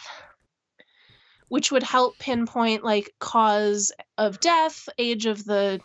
[1.48, 5.80] which would help pinpoint like cause of death, age of the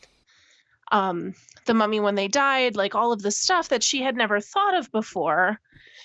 [0.92, 1.34] um
[1.66, 4.76] the mummy when they died, like all of the stuff that she had never thought
[4.76, 5.60] of before.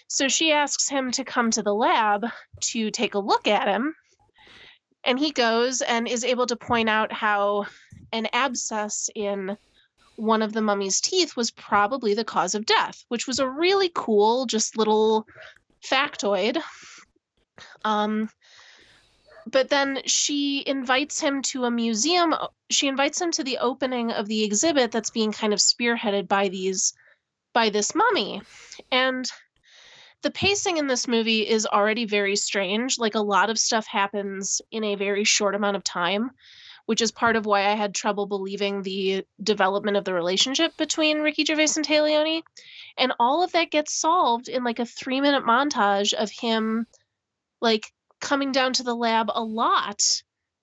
[0.07, 2.25] So she asks him to come to the lab
[2.61, 3.95] to take a look at him.
[5.09, 7.65] And he goes and is able to point out how
[8.13, 9.57] an abscess in
[10.17, 13.91] one of the mummy's teeth was probably the cause of death, which was a really
[13.95, 15.27] cool, just little
[15.83, 16.59] factoid.
[17.87, 18.29] Um,
[19.47, 22.35] but then she invites him to a museum.
[22.69, 26.49] She invites him to the opening of the exhibit that's being kind of spearheaded by
[26.49, 26.93] these
[27.55, 28.43] by this mummy.
[28.93, 29.27] And
[30.23, 32.99] the pacing in this movie is already very strange.
[32.99, 36.31] Like a lot of stuff happens in a very short amount of time
[36.89, 41.19] which is part of why I had trouble believing the development of the relationship between
[41.19, 42.43] Ricky Gervais and Leoni.
[42.97, 46.87] And all of that gets solved in like a three minute montage of him
[47.61, 49.99] like coming down to the lab a lot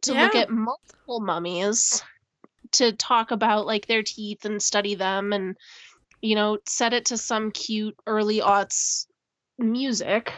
[0.01, 0.23] to yeah.
[0.23, 2.01] look at multiple mummies
[2.71, 5.55] to talk about like their teeth and study them and
[6.21, 9.05] you know set it to some cute early aughts
[9.57, 10.33] music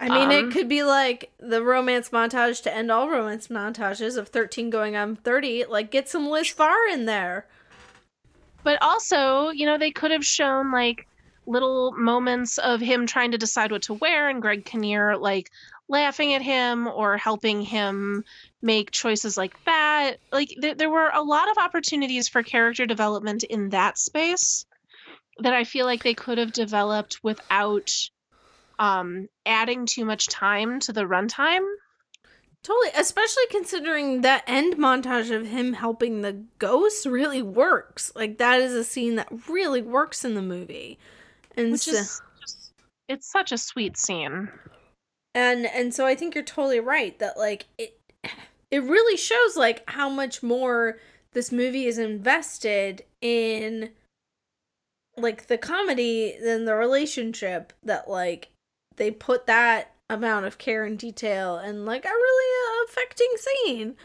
[0.00, 4.16] I mean, um, it could be like the romance montage to end all romance montages
[4.16, 5.66] of 13 going on 30.
[5.66, 7.46] Like, get some Liz Phair in there.
[8.64, 11.06] But also, you know, they could have shown like
[11.46, 15.50] little moments of him trying to decide what to wear and Greg Kinnear like
[15.88, 18.24] laughing at him or helping him
[18.62, 20.16] make choices like that.
[20.32, 24.64] Like, th- there were a lot of opportunities for character development in that space
[25.40, 28.08] that I feel like they could have developed without
[28.80, 31.64] um, adding too much time to the runtime.
[32.62, 38.10] Totally, especially considering that end montage of him helping the ghosts really works.
[38.16, 40.98] Like that is a scene that really works in the movie,
[41.56, 42.72] and Which so, is just,
[43.08, 44.50] it's such a sweet scene.
[45.34, 47.98] And and so I think you're totally right that like it
[48.70, 50.98] it really shows like how much more
[51.32, 53.90] this movie is invested in
[55.16, 58.50] like the comedy than the relationship that like
[59.00, 63.96] they put that amount of care and detail and like a really uh, affecting scene.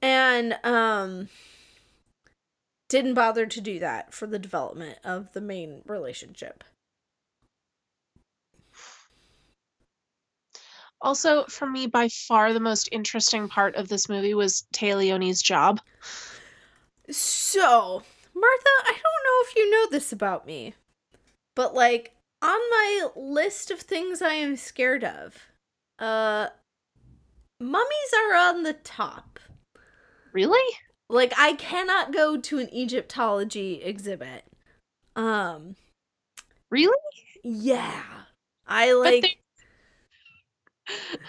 [0.00, 1.28] And um
[2.88, 6.62] didn't bother to do that for the development of the main relationship.
[11.00, 15.80] Also for me by far the most interesting part of this movie was Leoni's job.
[17.10, 20.72] So martha i don't know if you know this about me
[21.56, 25.36] but like on my list of things I am scared of,
[25.98, 26.48] uh,
[27.60, 29.40] mummies are on the top.
[30.32, 30.76] Really?
[31.08, 34.44] Like I cannot go to an Egyptology exhibit.
[35.16, 35.76] Um,
[36.70, 36.92] really?
[37.42, 38.02] Yeah.
[38.66, 39.38] I like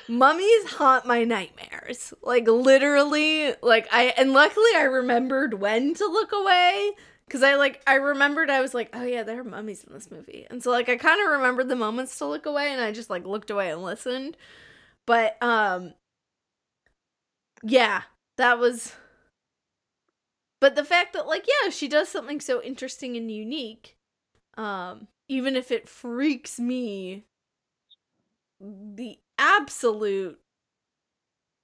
[0.07, 2.13] mummies haunt my nightmares.
[2.21, 6.91] Like literally, like I and luckily I remembered when to look away
[7.29, 10.09] Cause I like I remembered I was like, oh yeah, there are mummies in this
[10.09, 10.47] movie.
[10.49, 13.09] And so like I kind of remembered the moments to look away and I just
[13.09, 14.35] like looked away and listened.
[15.05, 15.93] But um
[17.63, 18.03] yeah,
[18.37, 18.93] that was
[20.61, 23.97] But the fact that like yeah, she does something so interesting and unique
[24.57, 27.25] um even if it freaks me
[28.59, 30.39] the absolute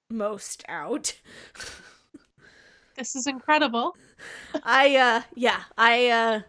[0.09, 1.19] most out.
[2.95, 3.95] this is incredible.
[4.63, 6.43] I uh yeah, I uh no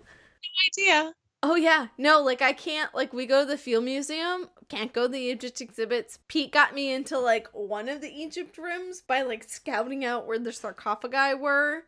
[0.72, 1.14] idea.
[1.42, 1.88] Oh yeah.
[1.98, 5.18] No, like I can't like we go to the field museum, can't go to the
[5.20, 6.18] Egypt exhibits.
[6.28, 10.38] Pete got me into like one of the Egypt rooms by like scouting out where
[10.38, 11.84] the sarcophagi were.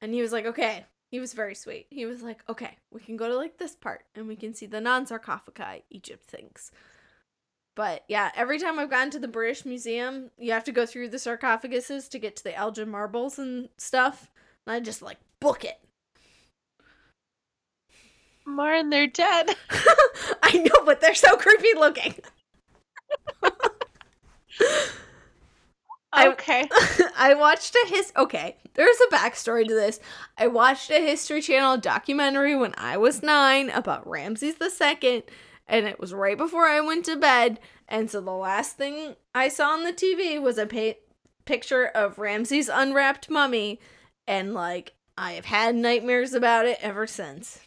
[0.00, 1.86] And he was like, "Okay." He was very sweet.
[1.90, 4.66] He was like, "Okay, we can go to like this part and we can see
[4.66, 6.72] the non-sarcophagi Egypt things."
[7.76, 11.08] But yeah, every time I've gone to the British Museum, you have to go through
[11.08, 14.30] the sarcophaguses to get to the Elgin marbles and stuff.
[14.66, 15.78] And I just like book it.
[18.46, 19.56] Marin, they're dead.
[20.42, 22.14] I know, but they're so creepy looking.
[26.18, 26.68] okay.
[26.70, 28.56] I, I watched a his okay.
[28.74, 30.00] There's a backstory to this.
[30.36, 35.22] I watched a History Channel documentary when I was nine about Ramses the Second,
[35.66, 37.60] and it was right before I went to bed.
[37.88, 40.98] And so the last thing I saw on the TV was a pa-
[41.44, 43.78] picture of Ramses' unwrapped mummy
[44.26, 47.60] and like I have had nightmares about it ever since.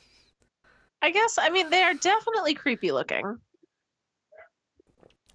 [1.02, 3.40] I guess I mean they are definitely creepy looking.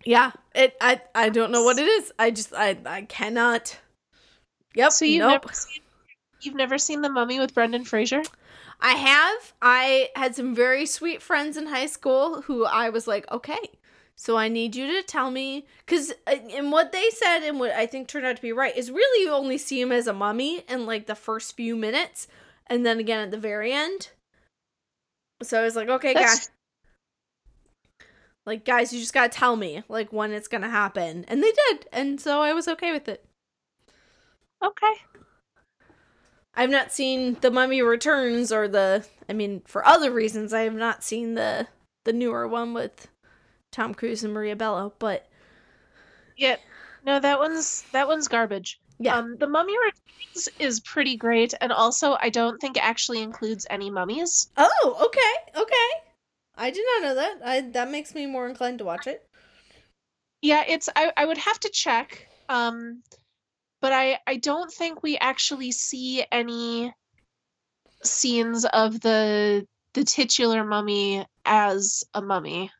[0.04, 0.76] Yeah, it.
[0.80, 1.00] I.
[1.14, 2.12] I don't know what it is.
[2.18, 2.52] I just.
[2.54, 2.76] I.
[2.86, 3.78] I cannot.
[4.74, 4.92] Yep.
[4.92, 5.42] So you've nope.
[5.42, 5.82] never seen,
[6.40, 8.22] you've never seen the Mummy with Brendan Fraser?
[8.80, 9.52] I have.
[9.62, 13.60] I had some very sweet friends in high school who I was like, okay,
[14.16, 17.72] so I need you to tell me because uh, and what they said and what
[17.72, 20.12] I think turned out to be right is really you only see him as a
[20.12, 22.28] mummy in like the first few minutes,
[22.66, 24.10] and then again at the very end.
[25.42, 26.50] So I was like, okay, That's- guys.
[28.44, 31.24] Like, guys, you just gotta tell me, like, when it's gonna happen.
[31.28, 31.86] And they did.
[31.92, 33.24] And so I was okay with it.
[34.60, 34.94] Okay.
[36.54, 40.74] I've not seen The Mummy Returns or the I mean, for other reasons, I have
[40.74, 41.68] not seen the
[42.04, 43.08] the newer one with
[43.72, 45.26] Tom Cruise and Maria Bello, but
[46.36, 46.56] Yeah.
[47.04, 48.78] No, that one's that one's garbage.
[49.00, 49.16] yeah.
[49.16, 53.66] Um, the Mummy Returns is pretty great, and also I don't think it actually includes
[53.68, 54.50] any mummies.
[54.56, 55.88] oh, okay, okay.
[56.54, 57.40] I did not know that.
[57.44, 59.26] I that makes me more inclined to watch it.
[60.42, 62.28] Yeah, it's I, I would have to check.
[62.48, 63.02] Um,
[63.80, 66.92] but I I don't think we actually see any
[68.04, 72.70] scenes of the the titular mummy as a mummy.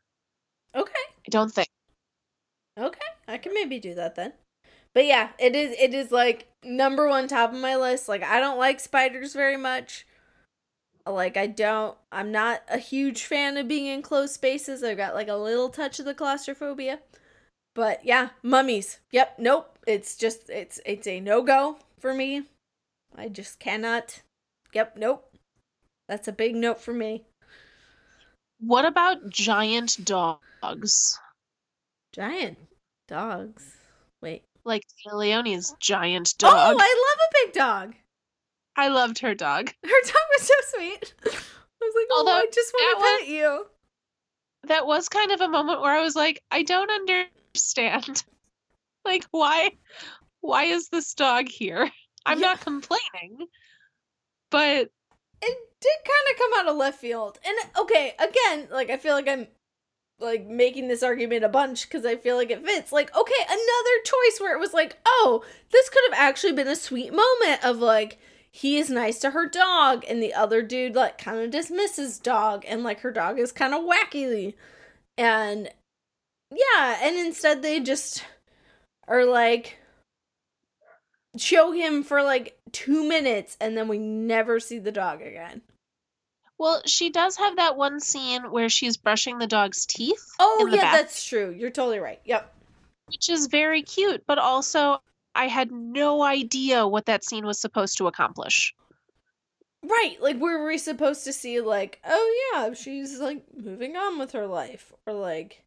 [0.75, 0.93] Okay.
[0.93, 1.69] I don't think.
[2.79, 3.01] Okay.
[3.29, 4.33] I can maybe do that then.
[4.95, 8.09] But yeah, it is it is like number one top of my list.
[8.09, 10.07] Like I don't like spiders very much.
[11.07, 14.83] Like I don't I'm not a huge fan of being in closed spaces.
[14.83, 17.01] I've got like a little touch of the claustrophobia.
[17.75, 19.01] But yeah, mummies.
[19.13, 19.79] Yep, nope.
[19.87, 22.45] It's just it's it's a no-go for me.
[23.17, 24.23] I just cannot.
[24.75, 25.35] Yep, nope.
[26.09, 27.25] That's a big note for me.
[28.64, 31.18] What about giant dogs?
[32.12, 32.59] Giant
[33.09, 33.64] dogs.
[34.20, 34.44] Wait.
[34.64, 36.53] Like Leoni's giant dog.
[36.55, 37.94] Oh, I love a big dog.
[38.77, 39.72] I loved her dog.
[39.85, 41.14] Her dog was so sweet.
[41.25, 41.29] I
[41.81, 43.66] was like, oh, Although, I just want to pet you.
[44.68, 48.22] That was kind of a moment where I was like, I don't understand.
[49.05, 49.72] like why
[50.40, 51.90] why is this dog here?
[52.25, 52.46] I'm Yeah.
[52.46, 53.48] not complaining.
[54.51, 54.90] But
[55.42, 57.38] It did kind of come out of left field.
[57.45, 59.49] And okay, again, like I feel like I'm
[60.21, 62.92] like making this argument a bunch because I feel like it fits.
[62.92, 66.77] Like, okay, another choice where it was like, oh, this could have actually been a
[66.77, 68.18] sweet moment of like
[68.51, 72.64] he is nice to her dog and the other dude like kind of dismisses dog
[72.68, 74.55] and like her dog is kind of wacky
[75.16, 75.71] and
[76.55, 78.27] yeah and instead they just
[79.09, 79.79] are like
[81.38, 85.62] show him for like two minutes and then we never see the dog again
[86.62, 90.25] well, she does have that one scene where she's brushing the dog's teeth.
[90.38, 91.51] oh yeah bath, that's true.
[91.51, 92.20] You're totally right.
[92.25, 92.55] Yep.
[93.09, 95.03] Which is very cute, but also
[95.35, 98.77] I had no idea what that scene was supposed to accomplish.
[99.83, 104.31] right like were we supposed to see like oh yeah she's like moving on with
[104.31, 105.64] her life or like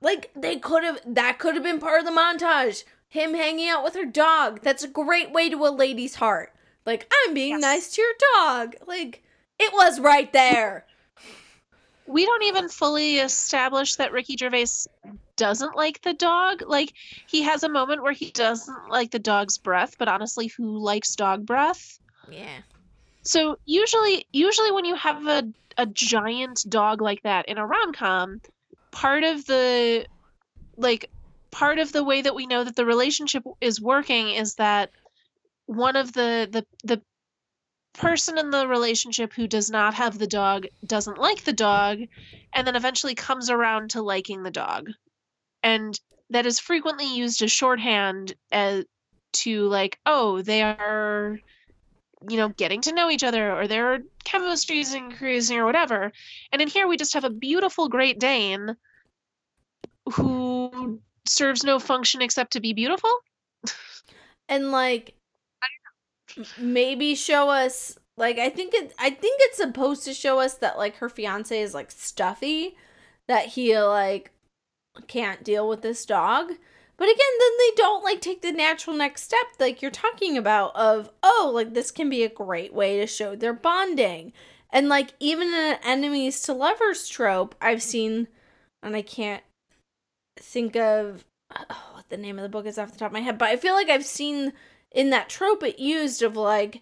[0.00, 2.84] like they could have that could have been part of the montage.
[3.08, 4.60] Him hanging out with her dog.
[4.62, 6.52] That's a great way to a lady's heart
[6.86, 7.60] like i'm being Yes.
[7.62, 9.22] nice to your dog like
[9.58, 10.84] it was right there
[12.06, 14.66] we don't even fully establish that Ricky Gervais
[15.36, 16.62] doesn't like the dog.
[16.66, 16.92] Like
[17.26, 21.14] he has a moment where he doesn't like the dog's breath, but honestly, who likes
[21.16, 21.98] dog breath?
[22.30, 22.58] yeah
[23.22, 25.44] So usually usually when you have a
[25.78, 28.40] a giant dog like that in a rom-com,
[28.90, 30.06] part of the
[30.76, 31.08] like
[31.50, 34.90] part of the way that we know that the relationship is working is that
[35.66, 37.02] one of the the the
[37.94, 42.00] person in the relationship who does not have the dog doesn't like the dog
[42.52, 44.90] and then eventually comes around to liking the dog.
[45.62, 45.98] And
[46.30, 48.84] that is frequently used as shorthand as
[49.32, 51.38] to like oh they are
[52.28, 56.12] you know getting to know each other or their chemistry is increasing or whatever.
[56.52, 58.76] And in here we just have a beautiful great dane
[60.12, 63.10] who serves no function except to be beautiful.
[64.48, 65.14] And like
[66.58, 70.78] maybe show us like i think it i think it's supposed to show us that
[70.78, 72.76] like her fiance is like stuffy
[73.28, 74.32] that he like
[75.02, 76.52] can't deal with this dog.
[76.96, 80.74] But again then they don't like take the natural next step like you're talking about
[80.76, 84.32] of oh like this can be a great way to show their bonding.
[84.70, 88.28] And like even in an enemies to lovers trope i've seen
[88.82, 89.42] and i can't
[90.36, 91.24] think of
[91.54, 93.48] oh, what the name of the book is off the top of my head but
[93.48, 94.52] i feel like i've seen
[94.94, 96.80] in that trope it used of like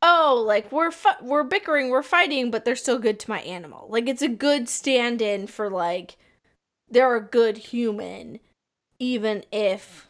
[0.00, 3.86] oh like we're fu- we're bickering we're fighting but they're still good to my animal
[3.90, 6.16] like it's a good stand-in for like
[6.88, 8.38] they're a good human
[9.00, 10.06] even if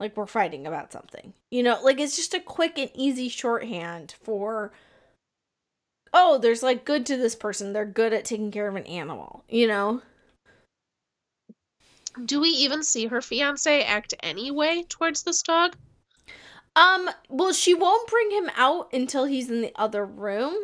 [0.00, 1.34] like we're fighting about something.
[1.50, 4.72] You know, like it's just a quick and easy shorthand for
[6.12, 7.72] oh, there's like good to this person.
[7.72, 10.02] They're good at taking care of an animal, you know?
[12.24, 15.76] Do we even see her fiance act any way towards this dog?
[16.76, 20.54] Um, well, she won't bring him out until he's in the other room.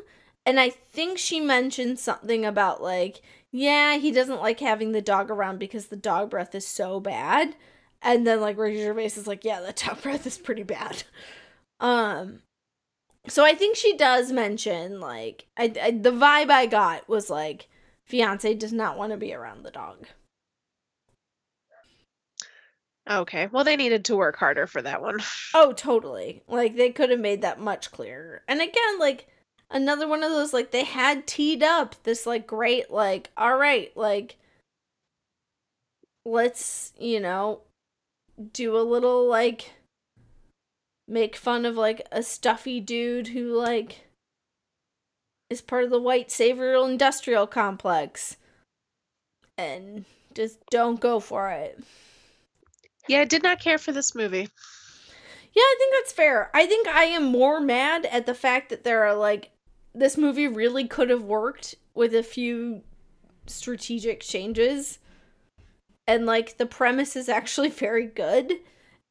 [0.45, 5.31] And I think she mentioned something about like, yeah, he doesn't like having the dog
[5.31, 7.57] around because the dog breath is so bad.
[8.01, 11.03] And then like Ricky Gervais is like, yeah, the dog breath is pretty bad.
[11.81, 12.43] Um,
[13.29, 17.69] so I think she does mention like I, I the vibe I got was like
[18.05, 20.07] fiance does not want to be around the dog.
[23.09, 23.47] Okay.
[23.47, 25.21] Well, they needed to work harder for that one.
[25.55, 26.43] Oh, totally.
[26.49, 28.43] Like they could have made that much clearer.
[28.47, 29.27] And again, like
[29.71, 33.97] another one of those like they had teed up this like great like all right,
[33.97, 34.37] like
[36.25, 37.61] let's, you know,
[38.53, 39.73] do a little like
[41.09, 44.07] make fun of like a stuffy dude who like
[45.49, 48.37] is part of the white savior industrial complex
[49.57, 50.05] and
[50.35, 51.81] just don't go for it.
[53.09, 54.49] Yeah, I did not care for this movie.
[55.53, 56.51] Yeah, I think that's fair.
[56.55, 59.51] I think I am more mad at the fact that there are like
[59.95, 62.83] this movie really could have worked with a few
[63.47, 64.99] strategic changes.
[66.07, 68.53] And like the premise is actually very good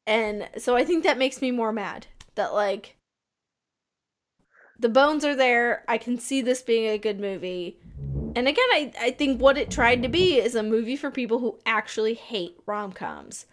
[0.06, 2.96] and so I think that makes me more mad that like
[4.78, 5.84] the bones are there.
[5.88, 7.78] I can see this being a good movie.
[8.36, 11.38] And again, I, I think what it tried to be is a movie for people
[11.38, 13.46] who actually hate rom coms.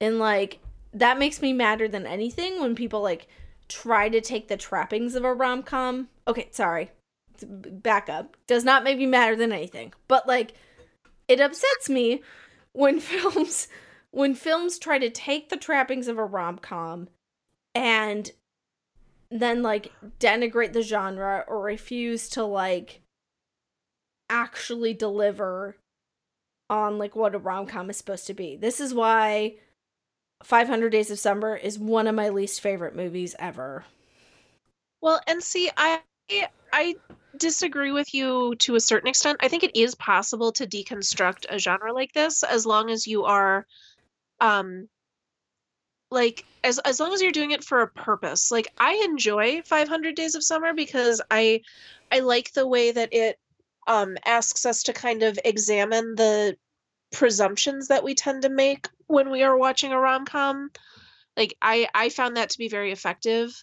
[0.00, 0.58] And like
[0.92, 3.28] that makes me madder than anything when people like
[3.68, 6.08] try to take the trappings of a rom com.
[6.26, 6.90] Okay, sorry.
[7.42, 8.36] Back up.
[8.46, 9.92] Does not make me madder than anything.
[10.08, 10.54] But like
[11.28, 12.22] it upsets me
[12.72, 13.68] when films
[14.16, 17.06] when films try to take the trappings of a rom-com
[17.74, 18.30] and
[19.30, 23.02] then like denigrate the genre or refuse to like
[24.30, 25.76] actually deliver
[26.70, 28.56] on like what a rom-com is supposed to be.
[28.56, 29.56] This is why
[30.42, 33.84] 500 Days of Summer is one of my least favorite movies ever.
[35.00, 36.00] Well, and see, I
[36.72, 36.96] I
[37.36, 39.38] disagree with you to a certain extent.
[39.40, 43.24] I think it is possible to deconstruct a genre like this as long as you
[43.24, 43.66] are
[44.40, 44.88] um
[46.10, 50.14] like as as long as you're doing it for a purpose like i enjoy 500
[50.14, 51.60] days of summer because i
[52.12, 53.38] i like the way that it
[53.88, 56.56] um asks us to kind of examine the
[57.12, 60.70] presumptions that we tend to make when we are watching a rom-com.
[61.36, 63.62] Like i i found that to be very effective.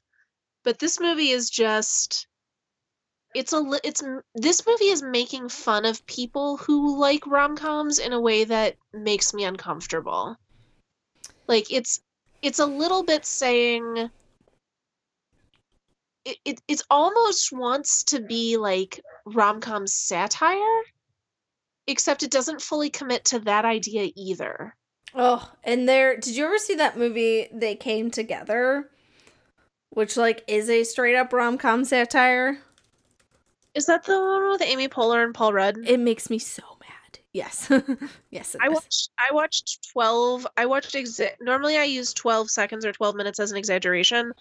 [0.63, 2.27] But this movie is just
[3.33, 4.03] it's a it's
[4.35, 9.33] this movie is making fun of people who like rom-coms in a way that makes
[9.33, 10.37] me uncomfortable.
[11.47, 12.01] Like it's
[12.41, 14.09] it's a little bit saying
[16.25, 20.83] it, it it almost wants to be like rom-com satire
[21.87, 24.75] except it doesn't fully commit to that idea either
[25.15, 28.89] oh and there did you ever see that movie they came together
[29.89, 32.57] which like is a straight up rom-com satire
[33.75, 37.19] is that the one with amy poehler and paul rudd it makes me so mad.
[37.33, 37.71] Yes.
[38.29, 38.55] yes.
[38.61, 43.15] I watched I watched 12 I watched exa- normally I use 12 seconds or 12
[43.15, 44.33] minutes as an exaggeration.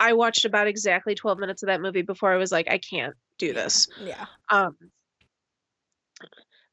[0.00, 3.14] I watched about exactly 12 minutes of that movie before I was like I can't
[3.38, 3.88] do this.
[4.02, 4.24] Yeah.
[4.48, 4.76] Um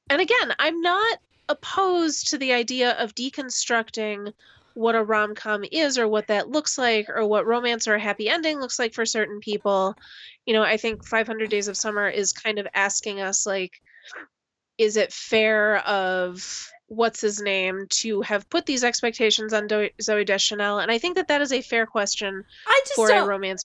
[0.09, 4.33] And again, I'm not opposed to the idea of deconstructing
[4.73, 8.29] what a rom-com is or what that looks like or what romance or a happy
[8.29, 9.95] ending looks like for certain people.
[10.45, 13.81] You know, I think 500 Days of Summer is kind of asking us like
[14.77, 20.25] is it fair of what's his name to have put these expectations on Do- Zooey
[20.25, 20.79] Deschanel?
[20.79, 23.23] And I think that that is a fair question I just for don't...
[23.23, 23.63] a romance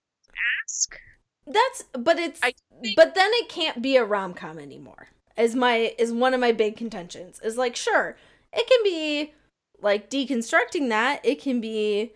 [0.66, 0.98] ask.
[1.46, 2.56] That's but it's think...
[2.96, 5.08] but then it can't be a rom com anymore.
[5.36, 7.40] Is my is one of my big contentions.
[7.42, 8.16] Is like sure
[8.52, 9.32] it can be
[9.80, 11.24] like deconstructing that.
[11.24, 12.12] It can be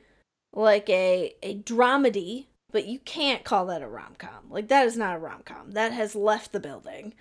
[0.53, 4.51] like a a dramedy, but you can't call that a rom com.
[4.51, 5.73] Like that is not a rom com.
[5.73, 7.15] That has left the building.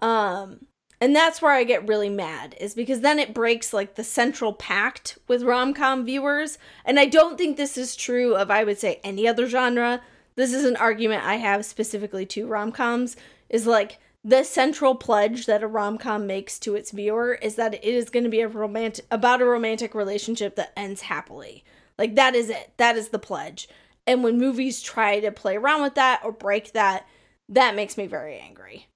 [0.00, 0.66] Um
[1.00, 4.54] and that's where I get really mad, is because then it breaks like the central
[4.54, 6.58] pact with rom com viewers.
[6.86, 10.00] And I don't think this is true of, I would say, any other genre.
[10.36, 13.16] This is an argument I have specifically to rom coms,
[13.50, 17.74] is like the central pledge that a rom com makes to its viewer is that
[17.74, 21.62] it is going to be a romantic about a romantic relationship that ends happily.
[21.96, 22.72] Like that is it.
[22.76, 23.68] That is the pledge.
[24.04, 27.06] And when movies try to play around with that or break that,
[27.50, 28.88] that makes me very angry.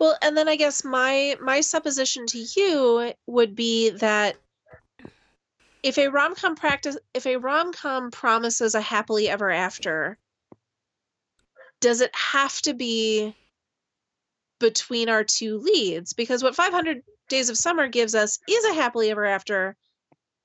[0.00, 4.34] Well, and then I guess my my supposition to you would be that
[5.84, 10.18] if a rom-com practice if a rom-com promises a happily ever after
[11.80, 13.36] does it have to be
[14.62, 19.10] between our two leads because what 500 days of summer gives us is a happily
[19.10, 19.76] ever after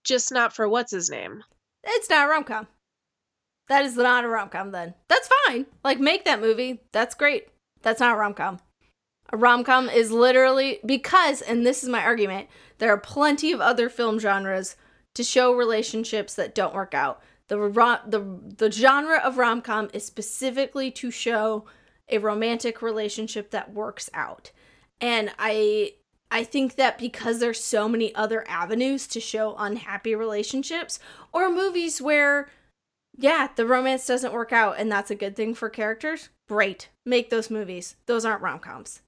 [0.03, 1.43] just not for what's his name
[1.83, 2.67] It's not a rom com.
[3.69, 4.71] That is not a rom com.
[4.71, 5.67] Then that's fine.
[5.83, 6.81] Like make that movie.
[6.91, 7.47] That's great.
[7.83, 8.59] That's not a rom com.
[9.31, 12.47] A rom com is literally because, and this is my argument.
[12.79, 14.75] There are plenty of other film genres
[15.15, 17.21] to show relationships that don't work out.
[17.49, 21.65] The ro- the the genre of rom com is specifically to show
[22.09, 24.51] a romantic relationship that works out.
[25.01, 25.93] And I
[26.29, 30.99] I think that because there's so many other avenues to show unhappy relationships
[31.31, 32.49] or movies where
[33.17, 36.89] yeah, the romance doesn't work out and that's a good thing for characters, great.
[37.05, 37.95] Make those movies.
[38.05, 39.01] Those aren't rom-coms.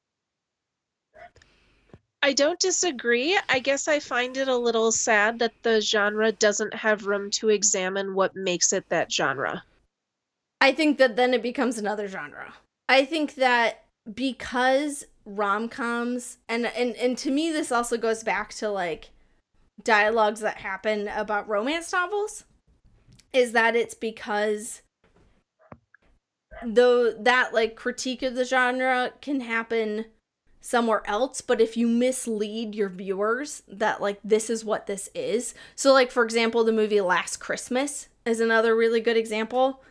[2.22, 3.40] I don't disagree.
[3.48, 7.50] I guess I find it a little sad that the genre doesn't have room to
[7.50, 9.64] examine what makes it that genre.
[10.60, 12.54] I think that then it becomes another genre.
[12.90, 18.68] I think that because rom-coms and and and to me this also goes back to
[18.68, 19.12] like
[19.84, 22.46] dialogues that happen about romance novels
[23.32, 24.82] is that it's because
[26.66, 30.06] though that like critique of the genre can happen
[30.60, 35.54] somewhere else but if you mislead your viewers that like this is what this is.
[35.76, 39.84] So like for example the movie last christmas is another really good example.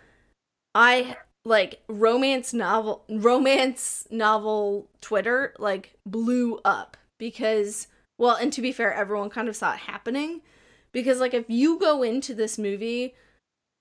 [0.75, 1.17] I
[1.49, 7.87] like romance novel romance novel twitter like blew up because
[8.19, 10.43] well and to be fair everyone kind of saw it happening
[10.93, 13.15] because like if you go into this movie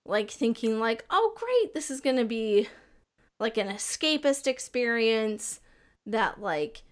[0.05, 2.69] like thinking like oh great this is gonna be
[3.37, 5.59] like an escapist experience
[6.05, 6.83] that like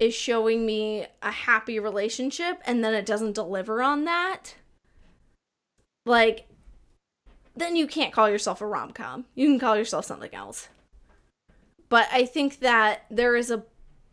[0.00, 4.56] is showing me a happy relationship and then it doesn't deliver on that
[6.04, 6.47] like
[7.58, 10.68] then you can't call yourself a rom-com you can call yourself something else
[11.88, 13.62] but i think that there is a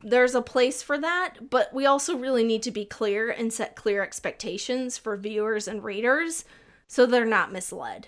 [0.02, 3.76] there's a place for that but we also really need to be clear and set
[3.76, 6.46] clear expectations for viewers and readers
[6.88, 8.08] so they're not misled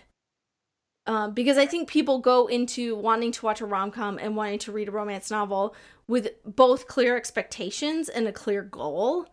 [1.07, 4.59] um, because I think people go into wanting to watch a rom com and wanting
[4.59, 5.73] to read a romance novel
[6.05, 9.25] with both clear expectations and a clear goal.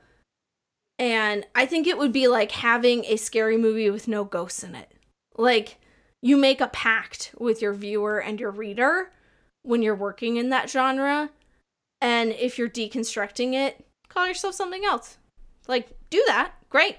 [1.00, 4.76] And I think it would be like having a scary movie with no ghosts in
[4.76, 4.92] it.
[5.36, 5.78] Like,
[6.24, 9.10] you make a pact with your viewer and your reader
[9.62, 11.28] when you're working in that genre.
[12.00, 15.18] And if you're deconstructing it, call yourself something else.
[15.68, 16.52] Like, do that.
[16.70, 16.96] Great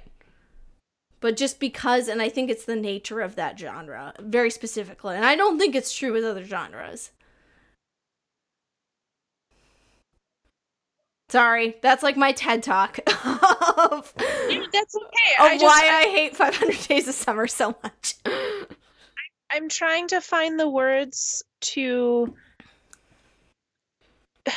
[1.26, 5.26] but just because and i think it's the nature of that genre very specifically and
[5.26, 7.10] i don't think it's true with other genres
[11.30, 16.12] sorry that's like my ted talk of, that's okay of I just, why I, I
[16.12, 18.16] hate 500 days of summer so much
[19.50, 22.34] i'm trying to find the words to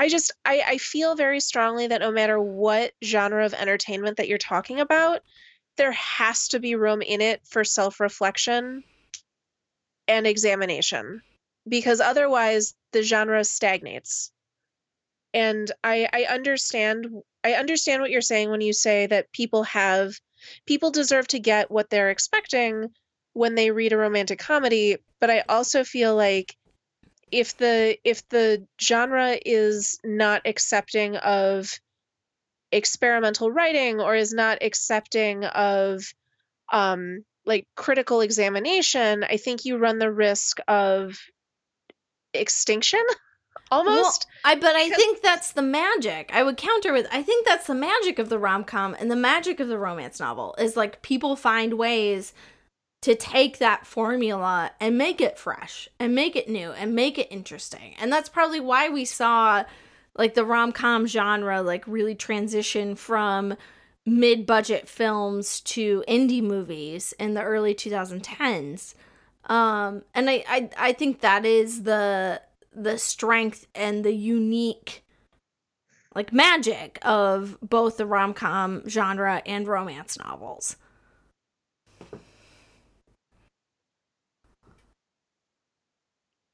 [0.00, 4.28] I just I, I feel very strongly that no matter what genre of entertainment that
[4.28, 5.22] you're talking about,
[5.76, 8.84] there has to be room in it for self reflection
[10.06, 11.22] and examination
[11.68, 14.30] because otherwise the genre stagnates.
[15.34, 17.06] And I, I understand
[17.44, 20.14] I understand what you're saying when you say that people have
[20.66, 22.90] people deserve to get what they're expecting
[23.38, 26.56] when they read a romantic comedy, but I also feel like
[27.30, 31.78] if the if the genre is not accepting of
[32.72, 36.02] experimental writing or is not accepting of
[36.72, 41.18] um like critical examination i think you run the risk of
[42.34, 43.00] extinction
[43.70, 44.26] almost.
[44.44, 46.30] Well, i but i think that's the magic.
[46.32, 49.60] I would counter with i think that's the magic of the rom-com and the magic
[49.60, 52.34] of the romance novel is like people find ways
[53.02, 57.28] to take that formula and make it fresh and make it new and make it
[57.30, 57.94] interesting.
[57.98, 59.64] And that's probably why we saw
[60.18, 63.56] like the rom-com genre like really transition from
[64.04, 68.94] mid-budget films to indie movies in the early 2010s
[69.44, 72.42] um and I, I i think that is the
[72.74, 75.04] the strength and the unique
[76.14, 80.76] like magic of both the rom-com genre and romance novels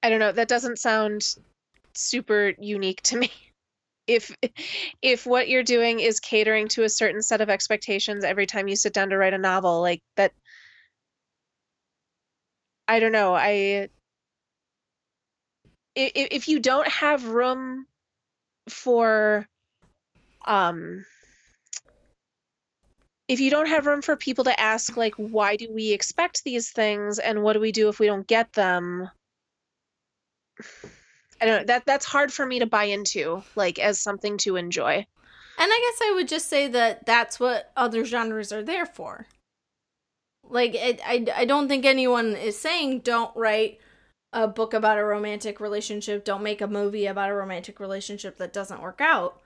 [0.05, 1.34] i don't know that doesn't sound
[1.94, 3.30] super unique to me.
[4.07, 4.36] If
[5.00, 8.76] if what you're doing is catering to a certain set of expectations every time you
[8.76, 10.32] sit down to write a novel like that
[12.86, 13.88] i don't know i
[15.94, 17.86] if, if you don't have room
[18.68, 19.48] for
[20.44, 21.07] um
[23.26, 26.70] if you don't have room for people to ask like why do we expect these
[26.72, 29.09] things and what do we do if we don't get them
[31.40, 34.57] i don't know that that's hard for me to buy into like as something to
[34.57, 35.07] enjoy.
[35.57, 39.26] And i guess i would just say that that's what other genres are there for.
[40.46, 43.80] Like it, I, I don't think anyone is saying don't write
[44.32, 48.52] a book about a romantic relationship don't make a movie about a romantic relationship that
[48.52, 49.40] doesn't work out.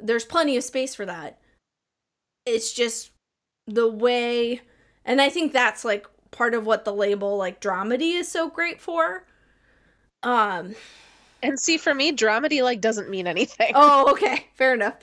[0.00, 1.38] There's plenty of space for that.
[2.44, 3.12] It's just
[3.66, 4.60] the way
[5.04, 8.80] and i think that's like part of what the label like dramedy is so great
[8.80, 9.26] for
[10.24, 10.74] um
[11.42, 13.72] and see for me dramedy like doesn't mean anything.
[13.76, 14.46] Oh okay.
[14.54, 14.96] Fair enough.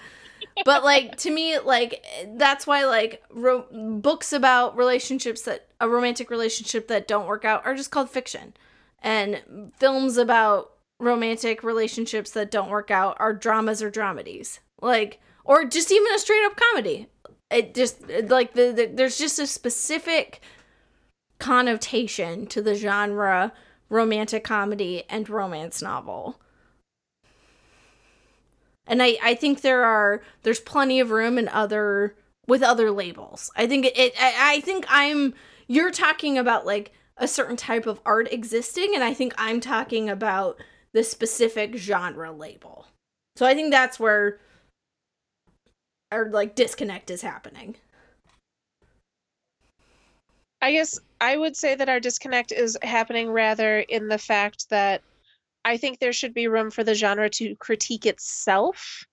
[0.65, 2.03] But like to me like
[2.35, 7.65] that's why like ro- books about relationships that a romantic relationship that don't work out
[7.65, 8.53] are just called fiction.
[9.03, 14.59] And films about romantic relationships that don't work out are dramas or dramedies.
[14.81, 17.07] Like or just even a straight up comedy.
[17.49, 20.41] It just like the, the there's just a specific
[21.39, 23.51] connotation to the genre
[23.91, 26.39] romantic comedy and romance novel.
[28.87, 32.15] And i i think there are there's plenty of room in other
[32.47, 33.51] with other labels.
[33.55, 35.35] I think it, it I, I think i'm
[35.67, 40.09] you're talking about like a certain type of art existing and i think i'm talking
[40.09, 40.57] about
[40.93, 42.87] the specific genre label.
[43.35, 44.39] So i think that's where
[46.11, 47.75] our like disconnect is happening.
[50.61, 55.03] I guess I would say that our disconnect is happening rather in the fact that
[55.63, 59.05] I think there should be room for the genre to critique itself.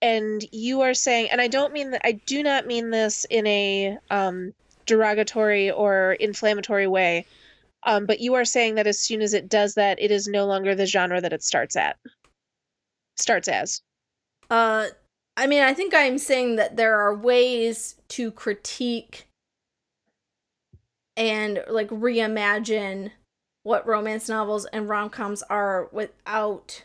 [0.00, 3.46] And you are saying, and I don't mean that, I do not mean this in
[3.46, 4.54] a um,
[4.86, 7.26] derogatory or inflammatory way,
[7.82, 10.46] um, but you are saying that as soon as it does that, it is no
[10.46, 11.96] longer the genre that it starts at.
[13.16, 13.82] Starts as.
[14.48, 14.86] Uh,
[15.36, 19.26] I mean, I think I'm saying that there are ways to critique
[21.16, 23.12] and like reimagine
[23.62, 26.84] what romance novels and rom-coms are without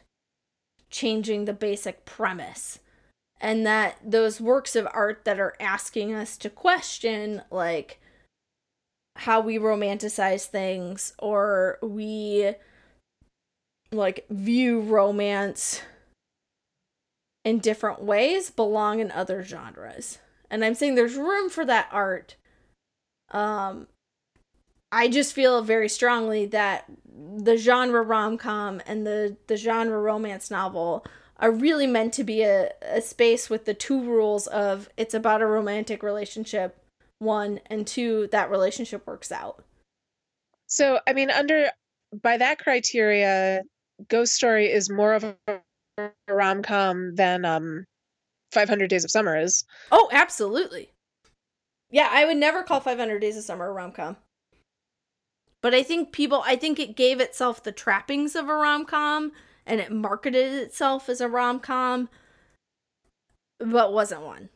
[0.89, 2.79] changing the basic premise.
[3.39, 7.99] And that those works of art that are asking us to question like
[9.17, 12.53] how we romanticize things or we
[13.91, 15.82] like view romance
[17.43, 20.19] in different ways belong in other genres.
[20.49, 22.36] And I'm saying there's room for that art.
[23.32, 23.88] Um
[24.91, 26.85] I just feel very strongly that
[27.37, 31.05] the genre rom-com and the the genre romance novel
[31.37, 35.41] are really meant to be a, a space with the two rules of it's about
[35.41, 36.77] a romantic relationship
[37.19, 39.63] one and two that relationship works out
[40.67, 41.69] so i mean under
[42.21, 43.61] by that criteria
[44.09, 47.85] ghost story is more of a rom com than um
[48.51, 49.63] 500 Days of Summer is.
[49.91, 50.91] Oh, absolutely.
[51.89, 54.17] Yeah, I would never call 500 Days of Summer a rom com.
[55.62, 59.32] But I think people, I think it gave itself the trappings of a rom com
[59.66, 62.09] and it marketed itself as a rom com,
[63.59, 64.49] but wasn't one.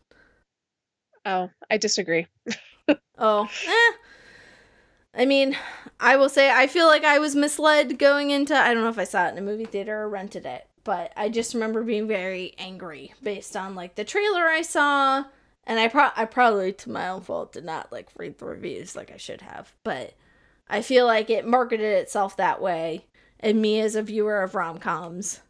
[1.25, 2.27] Oh, I disagree.
[3.17, 3.97] oh, eh.
[5.17, 5.55] I mean,
[5.99, 8.55] I will say I feel like I was misled going into.
[8.55, 11.13] I don't know if I saw it in a movie theater or rented it, but
[11.15, 15.25] I just remember being very angry based on like the trailer I saw,
[15.65, 18.95] and I pro I probably to my own fault did not like read the reviews
[18.95, 20.15] like I should have, but
[20.67, 23.05] I feel like it marketed itself that way,
[23.39, 25.41] and me as a viewer of rom coms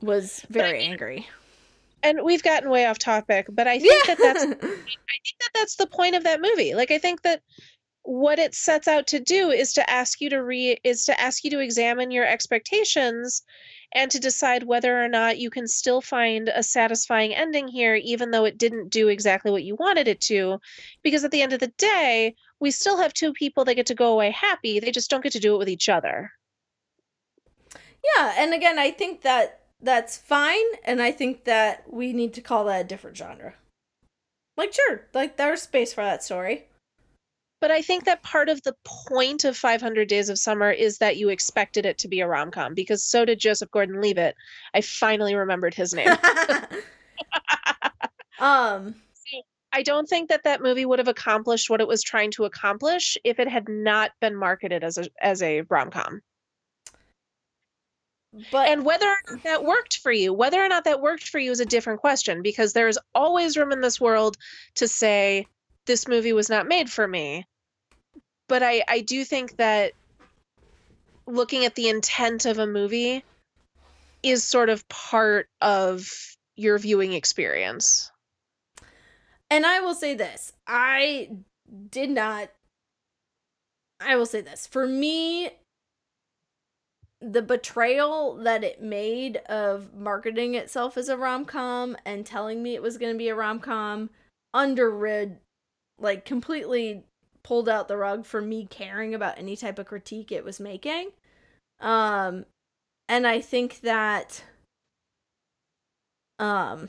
[0.00, 1.28] was very angry.
[2.02, 4.14] And we've gotten way off topic, but I think yeah.
[4.14, 6.74] that that's I think that that's the point of that movie.
[6.74, 7.42] Like I think that
[8.04, 11.44] what it sets out to do is to ask you to re is to ask
[11.44, 13.42] you to examine your expectations
[13.94, 18.30] and to decide whether or not you can still find a satisfying ending here, even
[18.30, 20.58] though it didn't do exactly what you wanted it to.
[21.02, 23.94] Because at the end of the day, we still have two people that get to
[23.94, 24.78] go away happy.
[24.78, 26.30] They just don't get to do it with each other.
[27.74, 32.40] Yeah, and again, I think that that's fine, and I think that we need to
[32.40, 33.54] call that a different genre.
[34.56, 36.66] Like, sure, like there's space for that story.
[37.60, 41.16] But I think that part of the point of 500 Days of Summer is that
[41.16, 44.36] you expected it to be a rom com because so did Joseph Gordon Levitt.
[44.72, 46.10] I finally remembered his name.
[48.38, 48.94] um,
[49.72, 53.16] I don't think that that movie would have accomplished what it was trying to accomplish
[53.24, 56.20] if it had not been marketed as a as a rom com.
[58.50, 61.38] But and whether or not that worked for you, whether or not that worked for
[61.38, 64.36] you is a different question because there is always room in this world
[64.76, 65.46] to say
[65.86, 67.46] this movie was not made for me
[68.52, 69.92] but I I do think that
[71.26, 73.24] looking at the intent of a movie
[74.22, 76.06] is sort of part of
[76.54, 78.10] your viewing experience.
[79.52, 80.54] And I will say this.
[80.66, 81.28] I
[81.90, 82.48] did not
[84.00, 84.66] I will say this.
[84.66, 85.50] For me,
[87.20, 92.82] the betrayal that it made of marketing itself as a rom-com and telling me it
[92.82, 94.10] was going to be a rom-com
[94.56, 95.36] underrid
[96.00, 97.04] like completely
[97.44, 101.10] pulled out the rug for me caring about any type of critique it was making.
[101.78, 102.46] Um
[103.08, 104.42] and I think that
[106.40, 106.88] um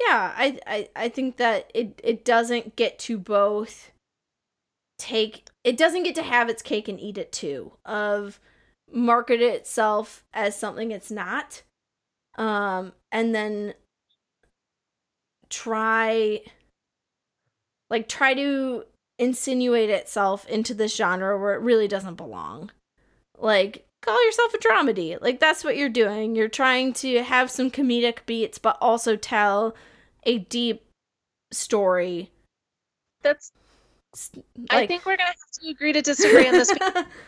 [0.00, 3.92] yeah, I, I I think that it it doesn't get to both
[4.98, 8.40] take it doesn't get to have its cake and eat it too of
[8.90, 11.62] market itself as something it's not
[12.38, 13.74] um and then
[15.50, 16.40] try
[17.90, 18.84] like try to
[19.18, 22.70] insinuate itself into this genre where it really doesn't belong.
[23.38, 25.20] Like call yourself a dramedy.
[25.20, 26.34] Like that's what you're doing.
[26.34, 29.74] You're trying to have some comedic beats but also tell
[30.24, 30.84] a deep
[31.52, 32.30] story.
[33.22, 33.52] That's
[34.34, 36.72] like, I think we're going to have to agree to disagree on this.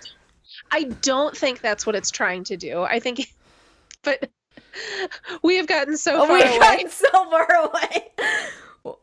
[0.70, 2.82] I don't think that's what it's trying to do.
[2.82, 3.32] I think
[4.02, 4.30] but
[5.42, 6.58] we have gotten so oh, far we've away.
[6.58, 8.08] gotten so far away.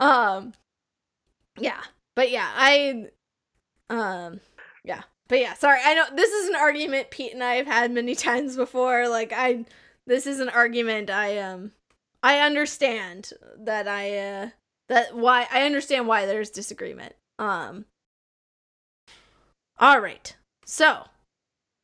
[0.00, 0.52] Um,
[1.58, 1.80] yeah,
[2.14, 3.08] but yeah, I,
[3.90, 4.38] um,
[4.84, 5.54] yeah, but yeah.
[5.54, 9.08] Sorry, I know this is an argument Pete and I have had many times before.
[9.08, 9.64] Like I,
[10.06, 11.72] this is an argument I um,
[12.22, 14.48] I understand that I uh
[14.88, 17.14] that why I understand why there's disagreement.
[17.38, 17.84] Um.
[19.80, 21.04] All right, so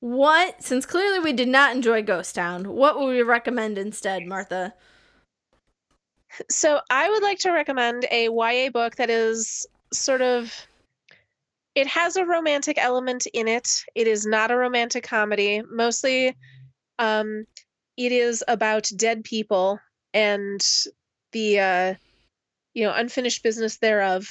[0.01, 4.75] what since clearly we did not enjoy Ghost Town, what would we recommend instead, Martha?
[6.51, 10.53] So I would like to recommend a YA book that is sort of
[11.75, 13.85] it has a romantic element in it.
[13.95, 15.63] It is not a romantic comedy.
[15.69, 16.37] Mostly
[16.99, 17.45] um
[17.97, 19.79] it is about dead people
[20.13, 20.65] and
[21.33, 21.95] the uh
[22.75, 24.27] you know unfinished business thereof.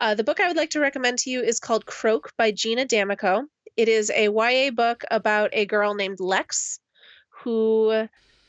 [0.00, 2.84] Uh, the book I would like to recommend to you is called Croak by Gina
[2.84, 3.44] D'Amico.
[3.76, 6.80] It is a YA book about a girl named Lex
[7.28, 8.08] who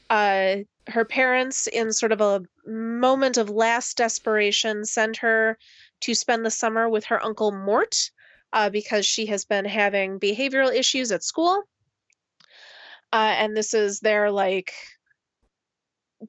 [0.10, 0.56] uh,
[0.88, 5.58] her parents, in sort of a moment of last desperation, send her
[6.06, 8.12] to spend the summer with her uncle Mort
[8.54, 11.64] uh, because she has been having behavioral issues at school.
[13.12, 14.72] Uh, and this is their like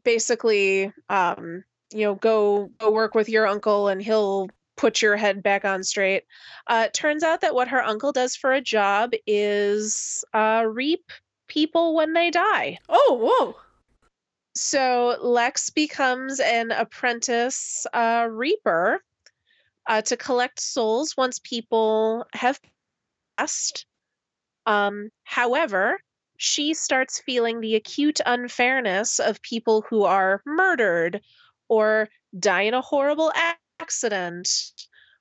[0.03, 1.62] basically um,
[1.93, 4.49] you know go go work with your uncle and he'll
[4.79, 6.24] put your head back on straight.
[6.66, 11.05] Uh, turns out that what her uncle does for a job is uh, reap
[11.49, 12.79] people when they die.
[12.89, 13.57] Oh, whoa.
[14.55, 19.03] So Lex becomes an apprentice uh, reaper
[19.87, 22.59] uh, to collect souls once people have
[23.39, 23.87] passed.
[24.66, 26.01] Um, however,
[26.39, 31.20] she starts feeling the acute unfairness of people who are murdered
[31.68, 32.09] or
[32.39, 33.32] die in a horrible
[33.80, 34.49] accident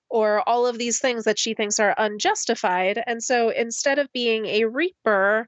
[0.09, 3.01] or all of these things that she thinks are unjustified.
[3.05, 5.47] And so instead of being a reaper,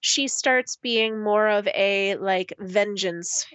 [0.00, 3.46] she starts being more of a like vengeance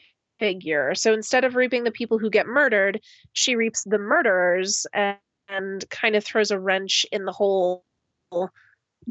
[0.41, 0.95] figure.
[0.95, 2.99] So instead of reaping the people who get murdered,
[3.33, 5.17] she reaps the murderers and,
[5.47, 7.85] and kind of throws a wrench in the whole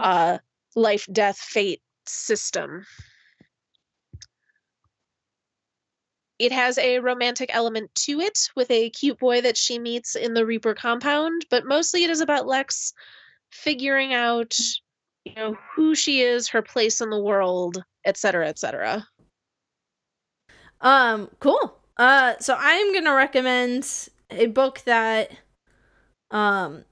[0.00, 0.38] uh,
[0.74, 2.84] life death fate system.
[6.40, 10.34] It has a romantic element to it with a cute boy that she meets in
[10.34, 12.92] the Reaper compound, but mostly it is about Lex
[13.52, 14.56] figuring out
[15.24, 19.06] you know who she is her place in the world etc cetera, etc
[20.80, 21.78] um cool.
[21.96, 25.30] Uh so i'm gonna recommend a book that
[26.30, 26.84] um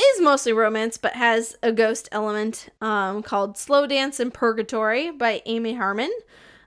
[0.00, 5.42] is mostly romance but has a ghost element um called slow dance in purgatory by
[5.46, 6.10] amy harmon.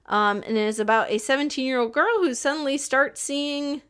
[0.05, 3.81] Um and it is about a 17 year old girl who suddenly starts seeing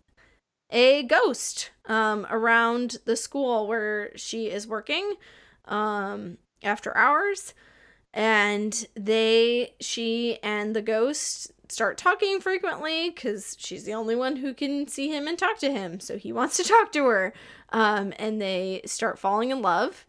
[0.72, 5.14] a ghost um around the school where she is working
[5.66, 7.54] um after hours
[8.14, 14.54] and they she and the ghost start talking frequently because she's the only one who
[14.54, 16.00] can see him and talk to him.
[16.00, 17.34] So he wants to talk to her.
[17.72, 20.06] Um, and they start falling in love.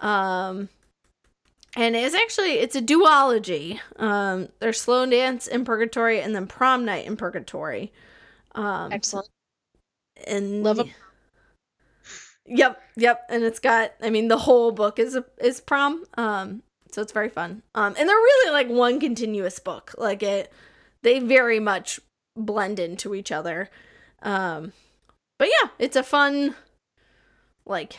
[0.00, 0.68] Um,
[1.76, 3.80] and it's actually it's a duology.
[3.96, 7.92] Um, there's slow dance in purgatory and then prom night in purgatory.
[8.54, 9.28] Um, excellent.
[10.26, 10.84] and love a
[12.50, 13.92] Yep, yep, and it's got.
[14.02, 16.04] I mean, the whole book is a, is prom.
[16.16, 17.62] Um, so it's very fun.
[17.74, 19.94] Um, and they're really like one continuous book.
[19.98, 20.52] Like it,
[21.02, 22.00] they very much
[22.36, 23.70] blend into each other.
[24.22, 24.72] Um,
[25.38, 26.54] but yeah, it's a fun,
[27.64, 27.98] like,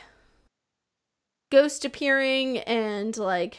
[1.51, 3.57] ghost appearing and like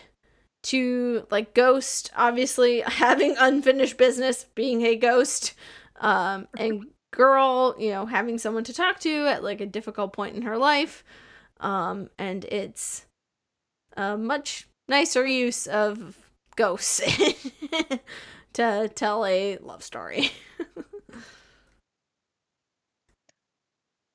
[0.62, 5.54] to like ghost obviously having unfinished business being a ghost
[6.00, 10.34] Um, and girl, you know, having someone to talk to at like a difficult point
[10.34, 11.04] in her life.
[11.60, 13.04] Um, and it's
[13.96, 16.18] a much nicer use of
[16.56, 17.00] ghosts
[18.52, 20.30] to tell a love story.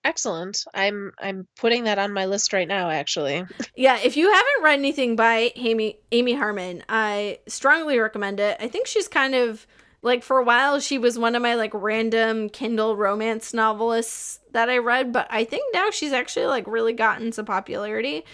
[0.03, 0.63] Excellent.
[0.71, 3.43] I'm I'm putting that on my list right now actually.
[3.76, 8.57] yeah, if you haven't read anything by Amy Amy Harmon, I strongly recommend it.
[8.59, 9.65] I think she's kind of
[10.03, 14.69] like for a while she was one of my like random Kindle romance novelists that
[14.69, 18.26] I read, but I think now she's actually like really gotten some popularity.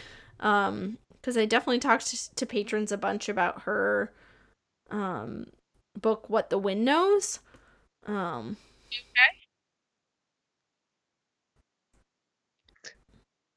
[0.41, 4.11] Um because I definitely talked to, to patrons a bunch about her
[4.89, 5.45] um
[5.99, 7.39] book What the Wind Knows.
[8.07, 8.57] Um
[8.93, 9.37] Okay.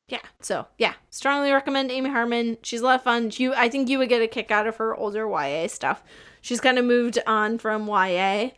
[0.09, 2.59] yeah so yeah strongly recommend amy harmon.
[2.63, 3.31] She's a lot of fun.
[3.35, 6.03] You i think you would get a kick out of her older ya stuff.
[6.41, 8.51] She's kind of moved on from ya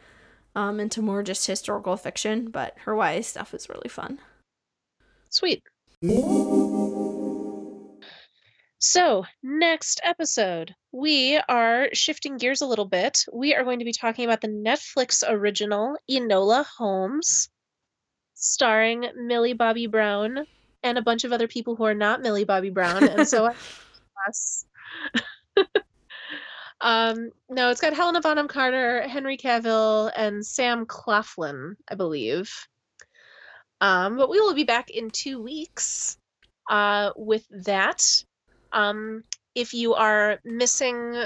[0.55, 4.19] um into more just historical fiction but her ya stuff is really fun.
[5.31, 5.63] Sweet
[8.79, 13.93] so next episode we are shifting gears a little bit we are going to be
[13.93, 17.49] talking about the netflix original enola holmes
[18.35, 20.47] starring millie bobby brown
[20.87, 23.53] and a bunch of other people who are not Millie Bobby Brown, and so
[24.29, 24.65] us.
[26.81, 32.53] um, no, it's got Helena Bonham Carter, Henry Cavill, and Sam Claflin, I believe.
[33.81, 36.17] Um, but we will be back in two weeks
[36.71, 38.25] uh, with that.
[38.77, 39.25] Um,
[39.55, 41.25] if you are missing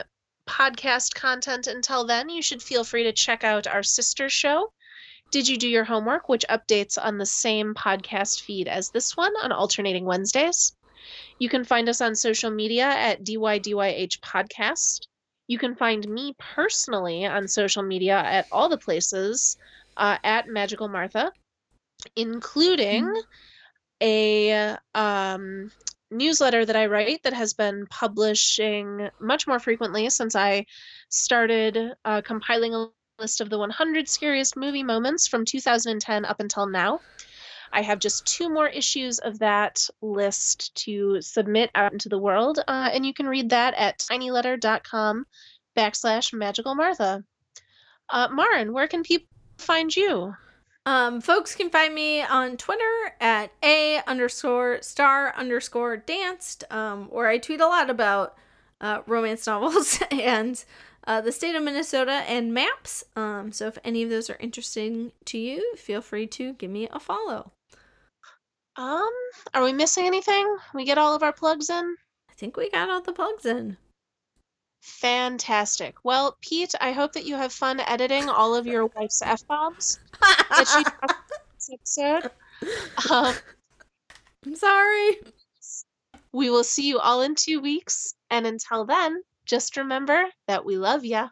[0.48, 4.72] podcast content until then, you should feel free to check out our sister show,
[5.32, 9.32] did You Do Your Homework, which updates on the same podcast feed as this one
[9.42, 10.76] on alternating Wednesdays.
[11.40, 15.01] You can find us on social media at DYDYH Podcast.
[15.48, 19.57] You can find me personally on social media at all the places
[19.96, 21.32] uh, at Magical Martha,
[22.14, 24.03] including mm-hmm.
[24.03, 25.72] a um,
[26.11, 30.67] newsletter that I write that has been publishing much more frequently since I
[31.09, 32.89] started uh, compiling a
[33.19, 37.01] list of the 100 scariest movie moments from 2010 up until now.
[37.73, 42.59] I have just two more issues of that list to submit out into the world,
[42.67, 45.27] uh, and you can read that at tinyletter.com
[45.77, 47.23] backslash magical Martha.
[48.09, 50.35] Uh, Marin, where can people find you?
[50.87, 57.28] Um, folks can find me on Twitter at a underscore star underscore danced, um, where
[57.28, 58.37] I tweet a lot about
[58.81, 60.64] uh, romance novels and
[61.07, 63.05] uh, the state of Minnesota, and maps.
[63.16, 66.89] Um, so if any of those are interesting to you, feel free to give me
[66.93, 67.53] a follow.
[68.76, 69.11] Um,
[69.55, 70.57] are we missing anything?
[70.74, 71.97] We get all of our plugs in?
[72.31, 73.76] I think we got all the plugs in.
[74.81, 75.97] Fantastic.
[76.05, 79.99] Well, Pete, I hope that you have fun editing all of your wife's f bombs
[80.20, 80.83] that she
[81.55, 82.31] this episode.
[83.11, 83.35] Um,
[84.47, 85.18] I'm sorry.
[86.33, 90.76] We will see you all in two weeks, and until then, just remember that we
[90.76, 91.28] love ya.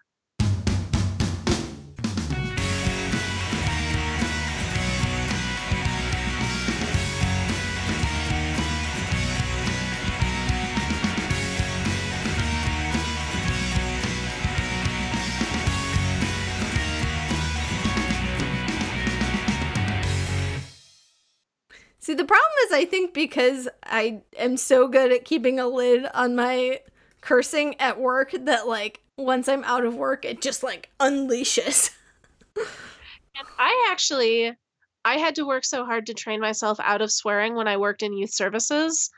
[22.09, 26.07] See, the problem is, I think because I am so good at keeping a lid
[26.15, 26.81] on my
[27.21, 31.91] cursing at work that like once I'm out of work it just like unleashes.
[32.57, 34.57] and I actually
[35.05, 38.03] I had to work so hard to train myself out of swearing when I worked
[38.03, 39.11] in youth services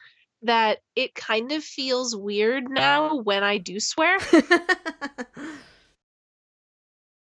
[0.43, 4.19] that it kind of feels weird now when I do swear.